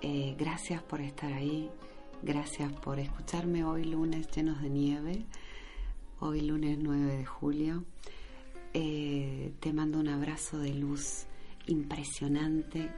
Eh, 0.00 0.34
gracias 0.38 0.82
por 0.82 1.00
estar 1.00 1.32
ahí. 1.32 1.70
Gracias 2.22 2.72
por 2.72 2.98
escucharme 2.98 3.64
hoy 3.64 3.84
lunes 3.84 4.28
llenos 4.30 4.62
de 4.62 4.70
nieve 4.70 5.26
hoy 6.24 6.40
lunes 6.40 6.78
9 6.80 7.16
de 7.16 7.26
julio. 7.26 7.84
Eh, 8.74 9.52
te 9.58 9.72
mando 9.72 9.98
un 9.98 10.08
abrazo 10.08 10.56
de 10.58 10.72
luz 10.72 11.26
impresionante 11.66 12.90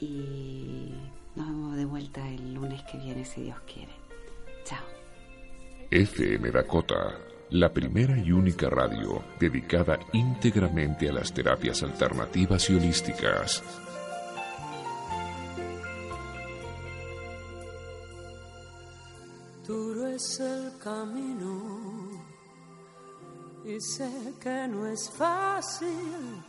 y 0.00 0.90
nos 1.36 1.46
vemos 1.46 1.76
de 1.76 1.84
vuelta 1.84 2.28
el 2.28 2.54
lunes 2.54 2.82
que 2.84 2.98
viene 2.98 3.24
si 3.24 3.42
Dios 3.42 3.58
quiere. 3.66 3.92
Chao. 4.64 4.84
FM 5.90 6.50
Dakota, 6.50 7.18
la 7.50 7.72
primera 7.72 8.16
y 8.18 8.32
única 8.32 8.68
radio 8.70 9.22
dedicada 9.38 9.98
íntegramente 10.12 11.08
a 11.08 11.12
las 11.12 11.32
terapias 11.32 11.82
alternativas 11.82 12.70
y 12.70 12.76
holísticas. 12.76 13.62
Duro 19.66 20.06
es 20.08 20.40
el 20.40 20.78
camino 20.78 22.10
y 23.64 23.80
sé 23.80 24.34
que 24.40 24.68
no 24.68 24.86
es 24.86 25.10
fácil. 25.10 26.42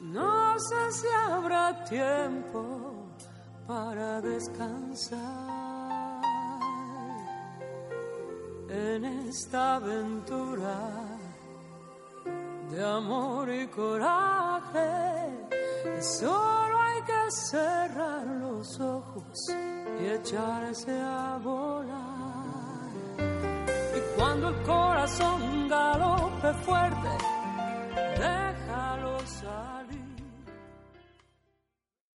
No 0.00 0.58
sé 0.58 0.92
si 0.92 1.06
habrá 1.08 1.84
tiempo 1.84 2.99
para 3.70 4.20
descansar 4.20 5.14
en 8.68 9.04
esta 9.04 9.76
aventura 9.76 10.76
de 12.68 12.84
amor 12.84 13.48
y 13.48 13.68
coraje. 13.68 14.90
Solo 16.00 16.74
hay 16.80 17.00
que 17.10 17.30
cerrar 17.30 18.26
los 18.26 18.80
ojos 18.80 19.38
y 20.00 20.04
echarse 20.18 21.00
a 21.00 21.38
volar. 21.40 22.90
Y 23.96 24.00
cuando 24.16 24.48
el 24.48 24.62
corazón 24.62 25.68
galope 25.68 26.52
fuerte, 26.64 27.10